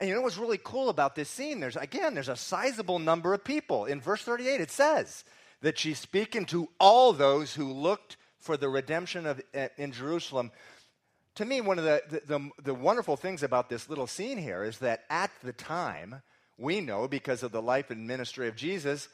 And 0.00 0.08
you 0.08 0.14
know 0.14 0.22
what's 0.22 0.38
really 0.38 0.60
cool 0.64 0.88
about 0.88 1.14
this 1.14 1.28
scene? 1.28 1.60
There's 1.60 1.76
again, 1.76 2.14
there's 2.14 2.30
a 2.30 2.36
sizable 2.36 2.98
number 2.98 3.34
of 3.34 3.44
people. 3.44 3.84
In 3.84 4.00
verse 4.00 4.22
38, 4.22 4.62
it 4.62 4.70
says 4.70 5.24
that 5.60 5.78
she's 5.78 5.98
speaking 5.98 6.46
to 6.46 6.70
all 6.80 7.12
those 7.12 7.54
who 7.54 7.70
looked 7.70 8.16
for 8.38 8.56
the 8.56 8.70
redemption 8.70 9.26
of 9.26 9.42
eh, 9.52 9.68
in 9.76 9.92
Jerusalem. 9.92 10.50
To 11.34 11.44
me, 11.44 11.60
one 11.60 11.78
of 11.78 11.84
the, 11.84 12.02
the, 12.08 12.38
the, 12.38 12.50
the 12.62 12.74
wonderful 12.74 13.18
things 13.18 13.42
about 13.42 13.68
this 13.68 13.90
little 13.90 14.06
scene 14.06 14.38
here 14.38 14.64
is 14.64 14.78
that 14.78 15.04
at 15.10 15.30
the 15.44 15.52
time, 15.52 16.22
we 16.56 16.80
know 16.80 17.08
because 17.08 17.42
of 17.42 17.52
the 17.52 17.60
life 17.60 17.90
and 17.90 18.06
ministry 18.06 18.48
of 18.48 18.56
Jesus, 18.56 19.10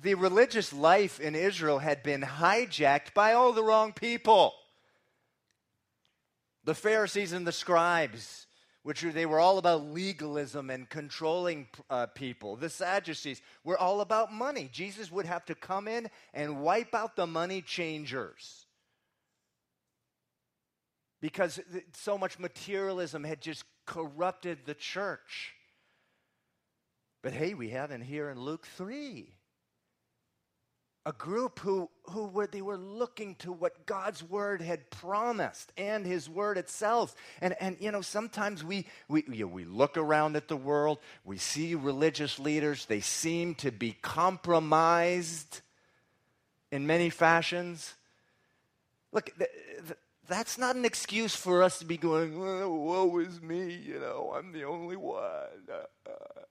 the 0.00 0.14
religious 0.14 0.72
life 0.72 1.18
in 1.18 1.34
Israel 1.34 1.78
had 1.78 2.02
been 2.02 2.22
hijacked 2.22 3.14
by 3.14 3.32
all 3.32 3.52
the 3.52 3.64
wrong 3.64 3.92
people. 3.92 4.54
The 6.64 6.74
Pharisees 6.74 7.32
and 7.32 7.46
the 7.46 7.52
scribes, 7.52 8.46
which 8.82 9.00
they 9.00 9.26
were 9.26 9.40
all 9.40 9.58
about 9.58 9.86
legalism 9.86 10.70
and 10.70 10.88
controlling 10.88 11.66
uh, 11.90 12.06
people. 12.06 12.56
The 12.56 12.70
Sadducees 12.70 13.42
were 13.64 13.78
all 13.78 14.00
about 14.00 14.32
money. 14.32 14.68
Jesus 14.72 15.10
would 15.10 15.26
have 15.26 15.44
to 15.46 15.54
come 15.54 15.88
in 15.88 16.08
and 16.32 16.60
wipe 16.60 16.94
out 16.94 17.16
the 17.16 17.26
money 17.26 17.60
changers 17.60 18.66
because 21.20 21.58
so 21.94 22.16
much 22.16 22.38
materialism 22.38 23.24
had 23.24 23.40
just 23.40 23.64
corrupted 23.86 24.58
the 24.64 24.74
church. 24.74 25.54
But 27.22 27.32
hey, 27.32 27.54
we 27.54 27.70
have 27.70 27.90
in 27.90 28.00
here 28.00 28.30
in 28.30 28.40
Luke 28.40 28.66
3 28.76 29.34
a 31.08 31.12
group 31.12 31.58
who, 31.60 31.88
who 32.10 32.26
were, 32.26 32.46
they 32.46 32.60
were 32.60 32.76
looking 32.76 33.34
to 33.36 33.50
what 33.50 33.86
God's 33.86 34.22
word 34.22 34.60
had 34.60 34.90
promised 34.90 35.72
and 35.78 36.04
his 36.04 36.28
word 36.28 36.58
itself. 36.58 37.14
And, 37.40 37.56
and 37.60 37.78
you 37.80 37.90
know, 37.90 38.02
sometimes 38.02 38.62
we, 38.62 38.84
we, 39.08 39.24
you 39.26 39.46
know, 39.46 39.50
we 39.50 39.64
look 39.64 39.96
around 39.96 40.36
at 40.36 40.48
the 40.48 40.56
world, 40.56 40.98
we 41.24 41.38
see 41.38 41.74
religious 41.74 42.38
leaders, 42.38 42.84
they 42.84 43.00
seem 43.00 43.54
to 43.54 43.72
be 43.72 43.96
compromised 44.02 45.62
in 46.70 46.86
many 46.86 47.08
fashions. 47.08 47.94
Look, 49.10 49.30
the, 49.38 49.48
the, 49.86 49.96
that's 50.28 50.58
not 50.58 50.76
an 50.76 50.84
excuse 50.84 51.34
for 51.34 51.62
us 51.62 51.78
to 51.78 51.86
be 51.86 51.96
going, 51.96 52.34
oh, 52.36 52.74
woe 52.74 53.18
is 53.20 53.40
me, 53.40 53.74
you 53.74 53.98
know, 53.98 54.34
I'm 54.36 54.52
the 54.52 54.64
only 54.64 54.96
one. 54.96 55.22
Uh, 55.72 56.10
uh. 56.10 56.42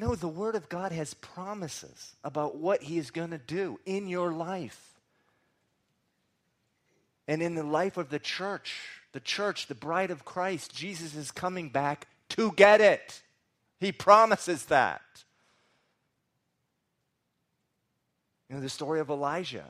No, 0.00 0.14
the 0.14 0.28
Word 0.28 0.54
of 0.54 0.70
God 0.70 0.92
has 0.92 1.12
promises 1.12 2.14
about 2.24 2.56
what 2.56 2.82
He 2.82 2.96
is 2.96 3.10
going 3.10 3.32
to 3.32 3.38
do 3.38 3.78
in 3.84 4.08
your 4.08 4.32
life 4.32 4.94
and 7.28 7.42
in 7.42 7.54
the 7.54 7.62
life 7.62 7.98
of 7.98 8.08
the 8.08 8.18
church. 8.18 8.78
The 9.12 9.20
church, 9.20 9.66
the 9.66 9.74
bride 9.74 10.10
of 10.10 10.24
Christ, 10.24 10.74
Jesus 10.74 11.14
is 11.14 11.30
coming 11.30 11.68
back 11.68 12.06
to 12.30 12.50
get 12.52 12.80
it. 12.80 13.20
He 13.78 13.92
promises 13.92 14.64
that. 14.66 15.02
You 18.48 18.56
know, 18.56 18.62
the 18.62 18.70
story 18.70 19.00
of 19.00 19.10
Elijah. 19.10 19.66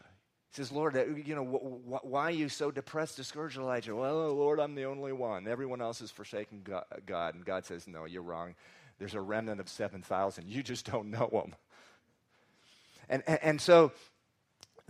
He 0.53 0.57
says, 0.57 0.71
Lord, 0.71 0.97
uh, 0.97 1.07
you 1.07 1.35
know, 1.35 1.45
wh- 1.45 2.03
wh- 2.03 2.07
why 2.07 2.23
are 2.27 2.31
you 2.31 2.49
so 2.49 2.71
depressed, 2.71 3.17
discouraged, 3.17 3.59
Elijah? 3.59 3.97
Well, 3.97 4.33
Lord, 4.33 4.61
I'm 4.61 4.77
the 4.77 4.85
only 4.85 5.13
one. 5.13 5.49
Everyone 5.49 5.81
else 5.81 6.01
is 6.01 6.13
forsaken 6.13 6.65
God. 7.05 7.35
And 7.35 7.45
God 7.45 7.65
says, 7.65 7.89
No, 7.89 8.05
you're 8.05 8.23
wrong. 8.23 8.55
There's 9.01 9.15
a 9.15 9.21
remnant 9.21 9.61
of 9.61 9.69
7,000. 9.69 10.47
You 10.47 10.63
just 10.63 10.89
don't 10.89 11.11
know 11.11 11.29
them. 11.33 11.57
And, 13.09 13.25
and, 13.27 13.39
and 13.43 13.61
so, 13.61 13.91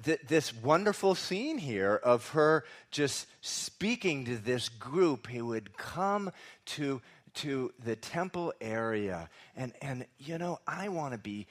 th- 0.05 0.21
this 0.27 0.55
wonderful 0.55 1.15
scene 1.15 1.59
here 1.59 1.95
of 1.95 2.29
her 2.31 2.65
just 2.91 3.27
speaking 3.41 4.25
to 4.27 4.37
this 4.37 4.69
group 4.69 5.29
who 5.29 5.47
would 5.47 5.77
come 5.77 6.31
to 6.67 7.01
to 7.33 7.73
the 7.85 7.95
temple 7.95 8.53
area 8.61 9.31
and 9.55 9.73
and 9.81 10.05
you 10.19 10.37
know 10.37 10.59
i 10.67 10.89
want 10.89 11.13
to 11.13 11.19
be 11.19 11.47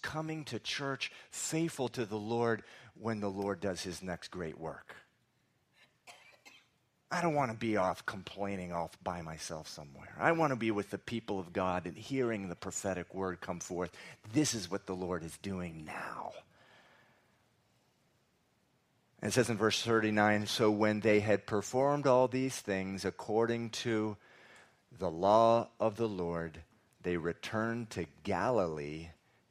coming 0.00 0.42
to 0.42 0.58
church 0.58 1.12
faithful 1.30 1.86
to 1.86 2.06
the 2.06 2.16
lord 2.16 2.62
when 2.98 3.20
the 3.20 3.28
lord 3.28 3.60
does 3.60 3.82
his 3.82 4.02
next 4.02 4.30
great 4.30 4.58
work 4.58 4.96
I 7.10 7.22
don't 7.22 7.34
want 7.34 7.50
to 7.50 7.56
be 7.56 7.76
off 7.76 8.04
complaining 8.04 8.72
off 8.72 8.90
by 9.02 9.22
myself 9.22 9.66
somewhere. 9.66 10.14
I 10.18 10.32
want 10.32 10.52
to 10.52 10.56
be 10.56 10.70
with 10.70 10.90
the 10.90 10.98
people 10.98 11.40
of 11.40 11.54
God 11.54 11.86
and 11.86 11.96
hearing 11.96 12.48
the 12.48 12.54
prophetic 12.54 13.14
word 13.14 13.40
come 13.40 13.60
forth. 13.60 13.90
This 14.32 14.52
is 14.52 14.70
what 14.70 14.86
the 14.86 14.94
Lord 14.94 15.24
is 15.24 15.36
doing 15.38 15.84
now. 15.86 16.32
And 19.22 19.30
it 19.30 19.32
says 19.32 19.48
in 19.48 19.56
verse 19.56 19.82
39 19.82 20.46
So 20.46 20.70
when 20.70 21.00
they 21.00 21.20
had 21.20 21.46
performed 21.46 22.06
all 22.06 22.28
these 22.28 22.56
things 22.60 23.06
according 23.06 23.70
to 23.70 24.16
the 24.98 25.10
law 25.10 25.68
of 25.80 25.96
the 25.96 26.08
Lord, 26.08 26.60
they 27.02 27.16
returned 27.16 27.88
to 27.90 28.06
Galilee 28.22 29.08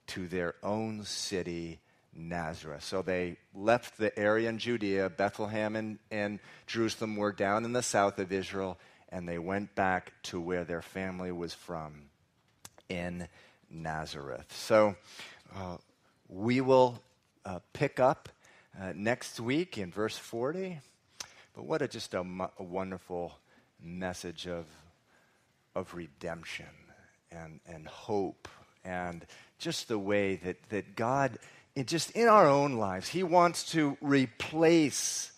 to 0.08 0.28
their 0.28 0.56
own 0.62 1.04
city 1.04 1.80
Nazareth. 2.18 2.84
So 2.84 3.02
they 3.02 3.38
left 3.54 3.98
the 3.98 4.18
area 4.18 4.50
in 4.50 4.58
Judea, 4.58 5.10
Bethlehem 5.10 5.76
and, 5.76 6.00
and 6.12 6.40
Jerusalem 6.66 7.16
were 7.16 7.32
down 7.32 7.64
in 7.64 7.74
the 7.74 7.84
south 7.84 8.20
of 8.20 8.32
Israel, 8.32 8.78
and 9.10 9.28
they 9.28 9.38
went 9.38 9.76
back 9.76 10.12
to 10.24 10.42
where 10.42 10.64
their 10.64 10.82
family 10.82 11.32
was 11.32 11.54
from 11.54 12.10
in 12.90 13.28
Nazareth. 13.70 14.52
So 14.52 14.96
uh, 15.56 15.78
we 16.28 16.62
will 16.62 17.00
uh, 17.46 17.60
pick 17.74 18.00
up 18.00 18.30
uh, 18.80 18.94
next 18.96 19.40
week 19.40 19.78
in 19.78 19.92
verse 19.92 20.18
40. 20.18 20.80
But 21.56 21.66
what 21.66 21.82
a 21.82 21.88
just 21.88 22.14
a, 22.14 22.26
a 22.60 22.64
wonderful 22.64 23.38
message 23.82 24.48
of, 24.48 24.66
of 25.76 25.94
redemption 25.94 26.66
and, 27.32 27.60
and 27.68 27.88
hope 27.88 28.48
and 28.88 29.26
just 29.60 29.88
the 29.88 30.00
way 30.00 30.36
that, 30.38 30.58
that 30.70 30.96
God 30.96 31.38
just 31.86 32.12
in 32.12 32.28
our 32.28 32.48
own 32.48 32.74
lives, 32.74 33.10
He 33.10 33.24
wants 33.24 33.72
to 33.72 33.98
replace 34.02 35.32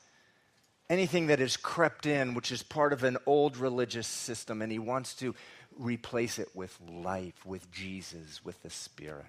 anything 0.89 1.27
that 1.27 1.39
has 1.39 1.57
crept 1.57 2.05
in, 2.05 2.33
which 2.33 2.51
is 2.51 2.63
part 2.63 2.93
of 2.93 3.03
an 3.03 3.17
old 3.25 3.57
religious 3.57 4.07
system, 4.07 4.61
and 4.61 4.71
He 4.71 4.79
wants 4.79 5.13
to 5.15 5.35
replace 5.77 6.39
it 6.39 6.49
with 6.55 6.77
life, 6.87 7.45
with 7.45 7.71
Jesus, 7.71 8.43
with 8.43 8.61
the 8.63 8.69
Spirit. 8.69 9.25